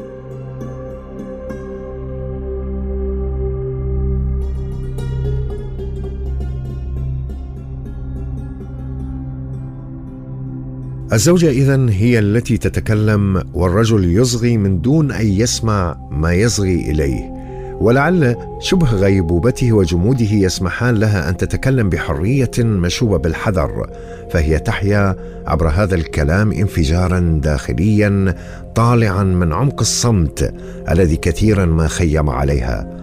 الزوجة 11.14 11.50
إذا 11.50 11.90
هي 11.90 12.20
التي 12.20 12.58
تتكلم 12.58 13.44
والرجل 13.54 14.18
يصغي 14.18 14.58
من 14.58 14.82
دون 14.82 15.12
أن 15.12 15.28
يسمع 15.28 15.98
ما 16.12 16.34
يصغي 16.34 16.92
إليه. 16.92 17.38
ولعل 17.82 18.36
شبه 18.60 18.92
غيبوبته 18.92 19.74
وجموده 19.74 20.32
يسمحان 20.32 20.96
لها 20.96 21.30
أن 21.30 21.38
تتكلم 21.38 21.90
بحرية 21.90 22.52
مشوبة 22.58 23.18
بالحذر 23.18 23.90
فهي 24.32 24.60
تحيا 24.60 25.16
عبر 25.48 25.68
هذا 25.68 25.96
الكلام 25.96 26.52
انفجارا 26.52 27.40
داخليا 27.44 28.36
طالعا 28.76 29.24
من 29.24 29.54
عمق 29.54 29.80
الصمت 29.80 30.54
الذي 30.90 31.16
كثيرا 31.16 31.66
ما 31.66 31.88
خيم 31.88 32.30
عليها. 32.30 32.98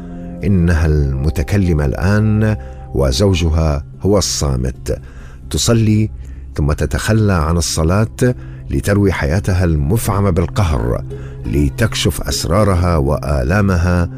إنها 0.45 0.87
المتكلمة 0.87 1.85
الآن 1.85 2.57
وزوجها 2.95 3.85
هو 4.03 4.19
الصامت. 4.19 4.99
تصلي 5.51 6.11
ثم 6.55 6.73
تتخلى 6.73 7.33
عن 7.33 7.57
الصلاة 7.57 8.35
لتروي 8.71 9.13
حياتها 9.13 9.65
المفعمة 9.65 10.31
بالقهر 10.31 11.05
لتكشف 11.47 12.23
أسرارها 12.23 12.97
وآلامها 12.97 14.11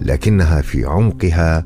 لكنها 0.00 0.60
في 0.60 0.84
عمقها 0.84 1.64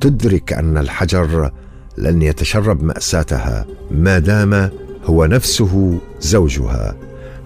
تدرك 0.00 0.52
أن 0.52 0.78
الحجر 0.78 1.50
لن 1.98 2.22
يتشرب 2.22 2.82
مأساتها 2.82 3.66
ما 3.90 4.18
دام 4.18 4.70
هو 5.04 5.26
نفسه 5.26 5.98
زوجها. 6.20 6.94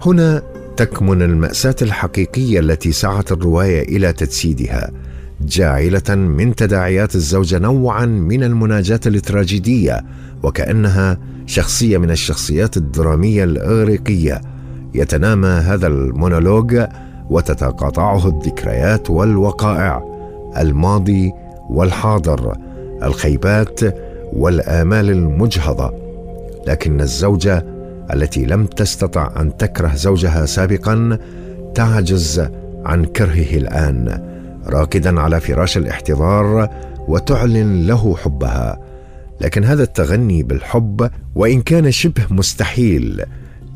هنا 0.05 0.41
تكمن 0.77 1.21
المأساة 1.21 1.75
الحقيقية 1.81 2.59
التي 2.59 2.91
سعت 2.91 3.31
الرواية 3.31 3.81
إلى 3.97 4.13
تجسيدها 4.13 4.91
جاعلة 5.41 6.15
من 6.15 6.55
تداعيات 6.55 7.15
الزوجة 7.15 7.57
نوعا 7.57 8.05
من 8.05 8.43
المناجاة 8.43 8.99
التراجيدية 9.05 10.05
وكأنها 10.43 11.17
شخصية 11.49 11.97
من 11.97 12.11
الشخصيات 12.11 12.77
الدرامية 12.77 13.43
الإغريقية. 13.43 14.41
يتنامى 14.93 15.47
هذا 15.47 15.87
المونولوج 15.87 16.81
وتتقاطعه 17.29 18.27
الذكريات 18.27 19.09
والوقائع 19.09 20.03
الماضي 20.57 21.31
والحاضر 21.69 22.57
الخيبات 23.03 23.79
والآمال 24.33 25.09
المجهضة. 25.09 25.93
لكن 26.67 27.01
الزوجة 27.01 27.65
التي 28.13 28.45
لم 28.45 28.65
تستطع 28.65 29.31
أن 29.41 29.57
تكره 29.57 29.95
زوجها 29.95 30.45
سابقا 30.45 31.17
تعجز 31.75 32.47
عن 32.85 33.05
كرهه 33.05 33.57
الآن 33.57 34.21
راكدا 34.67 35.19
على 35.19 35.39
فراش 35.39 35.77
الاحتضار 35.77 36.69
وتعلن 37.07 37.87
له 37.87 38.15
حبها. 38.15 38.88
لكن 39.41 39.63
هذا 39.63 39.83
التغني 39.83 40.43
بالحب 40.43 41.09
وإن 41.35 41.61
كان 41.61 41.91
شبه 41.91 42.23
مستحيل 42.29 43.23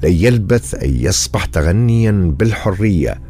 لن 0.04 0.12
يلبث 0.12 0.76
أن 0.76 0.90
يصبح 0.96 1.46
تغنيا 1.46 2.12
بالحرية. 2.12 3.22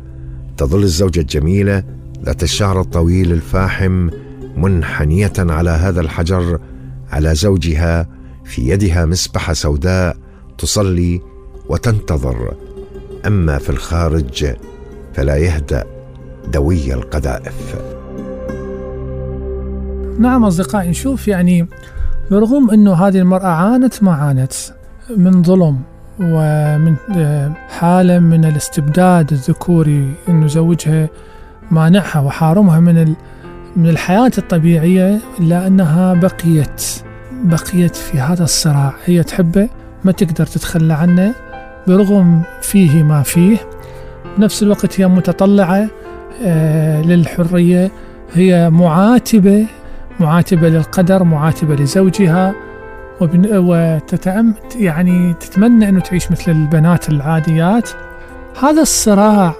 تظل 0.57 0.83
الزوجة 0.83 1.19
الجميلة 1.19 1.83
ذات 2.25 2.43
الشعر 2.43 2.81
الطويل 2.81 3.31
الفاحم 3.31 4.09
منحنية 4.57 5.33
على 5.39 5.69
هذا 5.69 6.01
الحجر 6.01 6.59
على 7.11 7.35
زوجها 7.35 8.07
في 8.45 8.69
يدها 8.69 9.05
مسبحة 9.05 9.53
سوداء 9.53 10.17
تصلي 10.57 11.21
وتنتظر. 11.69 12.53
أما 13.27 13.57
في 13.57 13.69
الخارج 13.69 14.45
فلا 15.13 15.37
يهدأ 15.37 15.83
دوي 16.53 16.93
القذائف. 16.93 17.75
نعم 20.19 20.45
أصدقائي 20.45 20.89
نشوف 20.89 21.27
يعني 21.27 21.67
برغم 22.31 22.71
أنه 22.71 22.93
هذه 22.93 23.19
المرأة 23.19 23.47
عانت 23.47 24.03
ما 24.03 24.11
عانت. 24.11 24.53
من 25.17 25.43
ظلم 25.43 25.79
ومن 26.19 26.95
حالة 27.69 28.19
من 28.19 28.45
الاستبداد 28.45 29.31
الذكوري 29.31 30.13
أنه 30.29 30.47
زوجها 30.47 31.09
مانعها 31.71 32.19
وحارمها 32.19 32.79
من 32.79 33.15
من 33.75 33.89
الحياة 33.89 34.31
الطبيعية 34.37 35.19
إلا 35.39 35.67
أنها 35.67 36.13
بقيت 36.13 36.83
بقيت 37.43 37.95
في 37.95 38.19
هذا 38.19 38.43
الصراع. 38.43 38.93
هي 39.05 39.23
تحبه 39.23 39.69
ما 40.03 40.11
تقدر 40.11 40.45
تتخلى 40.45 40.93
عنه. 40.93 41.33
برغم 41.87 42.41
فيه 42.61 43.03
ما 43.03 43.23
فيه 43.23 43.57
بنفس 44.37 44.63
الوقت 44.63 45.01
هي 45.01 45.07
متطلعة 45.07 45.87
آه، 46.43 47.01
للحرية. 47.01 47.91
هي 48.33 48.69
معاتبة 48.69 49.65
معاتبة 50.23 50.69
للقدر 50.69 51.23
معاتبة 51.23 51.75
لزوجها 51.75 52.55
وتتأم 53.21 54.53
يعني 54.75 55.33
تتمنى 55.39 55.89
أنه 55.89 55.99
تعيش 55.99 56.31
مثل 56.31 56.51
البنات 56.51 57.09
العاديات. 57.09 57.89
هذا 58.61 58.81
الصراع 58.81 59.53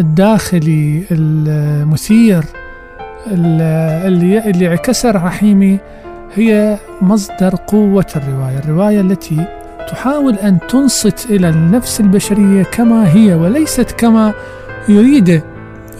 الداخلي 0.00 1.04
المثير 1.10 2.44
اللي 3.26 4.50
اللي 4.50 4.66
عكسر 4.66 5.16
رحيمي 5.16 5.78
هي 6.34 6.78
مصدر 7.02 7.54
قوة 7.66 8.06
الرواية 8.16 8.58
الرواية 8.58 9.00
التي 9.00 9.46
تحاول 9.88 10.34
أن 10.34 10.58
تنصت 10.68 11.26
إلى 11.30 11.48
النفس 11.48 12.00
البشرية 12.00 12.62
كما 12.62 13.14
هي 13.14 13.34
وليست 13.34 13.90
كما 13.90 14.32
يريد 14.88 15.42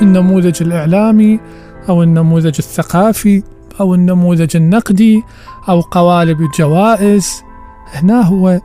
النموذج 0.03 0.62
الإعلامي 0.62 1.40
أو 1.88 2.03
النموذج 2.03 2.55
الثقافي. 2.59 3.42
أو 3.81 3.95
النموذج 3.95 4.57
النقدي 4.57 5.24
أو 5.68 5.81
قوالب 5.81 6.41
الجوائز 6.41 7.43
هنا 7.93 8.20
هو 8.20 8.61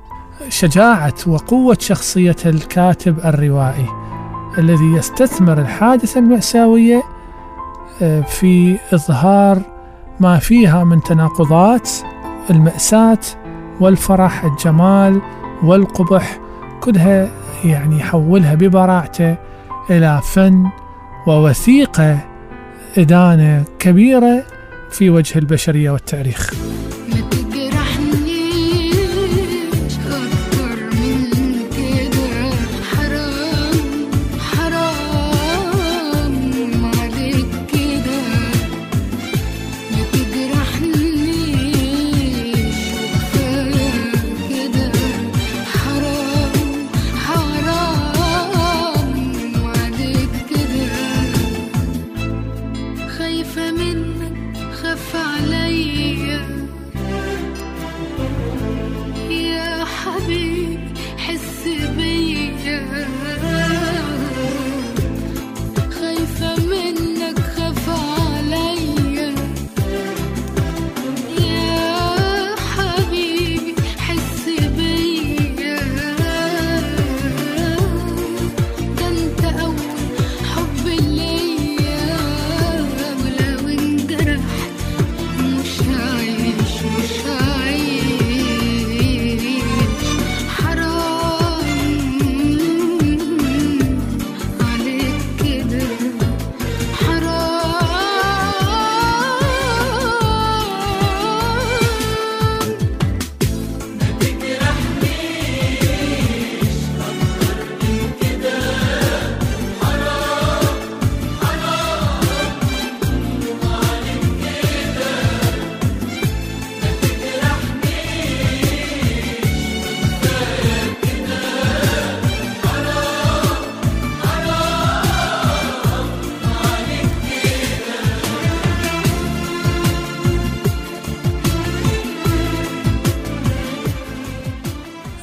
شجاعة 0.49 1.13
وقوة 1.27 1.77
شخصية 1.79 2.35
الكاتب 2.45 3.19
الروائي 3.19 3.85
الذي 4.57 4.85
يستثمر 4.85 5.57
الحادثة 5.57 6.19
المأساوية 6.19 7.03
آه، 8.01 8.21
في 8.21 8.77
إظهار 8.93 9.61
ما 10.19 10.39
فيها 10.39 10.83
من 10.83 11.01
تناقضات 11.01 11.89
المأساة 12.49 13.19
والفرح 13.79 14.43
الجمال 14.43 15.21
والقبح 15.63 16.39
كلها 16.81 17.29
يعني 17.65 17.99
يحولها 17.99 18.55
ببراعته 18.55 19.35
إلى 19.89 20.21
فن 20.23 20.69
ووثيقة 21.27 22.19
إدانة 22.97 23.63
كبيرة 23.79 24.43
في 24.91 25.09
وجه 25.09 25.39
البشرية 25.39 25.91
والتاريخ. 25.91 26.53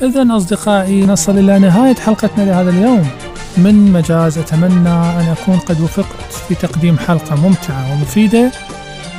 إذا 0.08 0.36
أصدقائي 0.36 1.06
نصل 1.06 1.38
إلى 1.38 1.58
نهاية 1.58 1.94
حلقتنا 1.94 2.44
لهذا 2.44 2.70
اليوم. 2.70 3.08
من 3.56 3.92
مجاز 3.92 4.38
أتمنى 4.38 4.88
أن 4.88 5.36
أكون 5.40 5.58
قد 5.58 5.80
وفقت 5.80 6.32
في 6.48 6.54
تقديم 6.54 6.98
حلقة 6.98 7.36
ممتعة 7.36 7.92
ومفيدة. 7.92 8.52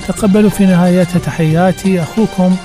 تقبلوا 0.08 0.50
في 0.50 0.66
نهايتها 0.66 1.20
تحياتي. 1.20 2.02
أخوكم 2.02 2.56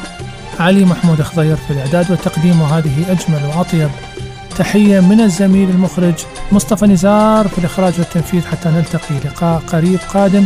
علي 0.60 0.84
محمود 0.84 1.22
خضير 1.22 1.56
في 1.56 1.70
الإعداد 1.70 2.10
والتقديم 2.10 2.60
وهذه 2.60 3.04
أجمل 3.08 3.40
وأطيب 3.56 3.90
تحية 4.58 5.00
من 5.00 5.20
الزميل 5.20 5.70
المخرج 5.70 6.14
مصطفى 6.52 6.86
نزار 6.86 7.48
في 7.48 7.58
الإخراج 7.58 7.92
والتنفيذ. 7.98 8.46
حتى 8.46 8.68
نلتقي 8.68 9.14
لقاء 9.24 9.62
قريب 9.72 9.98
قادم. 10.14 10.44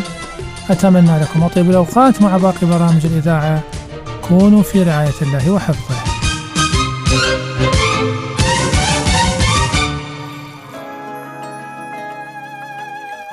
أتمنى 0.71 1.21
لكم 1.21 1.43
أطيب 1.43 1.71
الأوقات 1.71 2.23
مع 2.23 2.37
باقي 2.37 2.67
برامج 2.67 3.07
الإذاعة. 3.07 3.63
كونوا 4.29 4.63
في 4.63 4.83
رعاية 4.83 5.19
الله 5.23 5.51
وحفظه. 5.51 6.08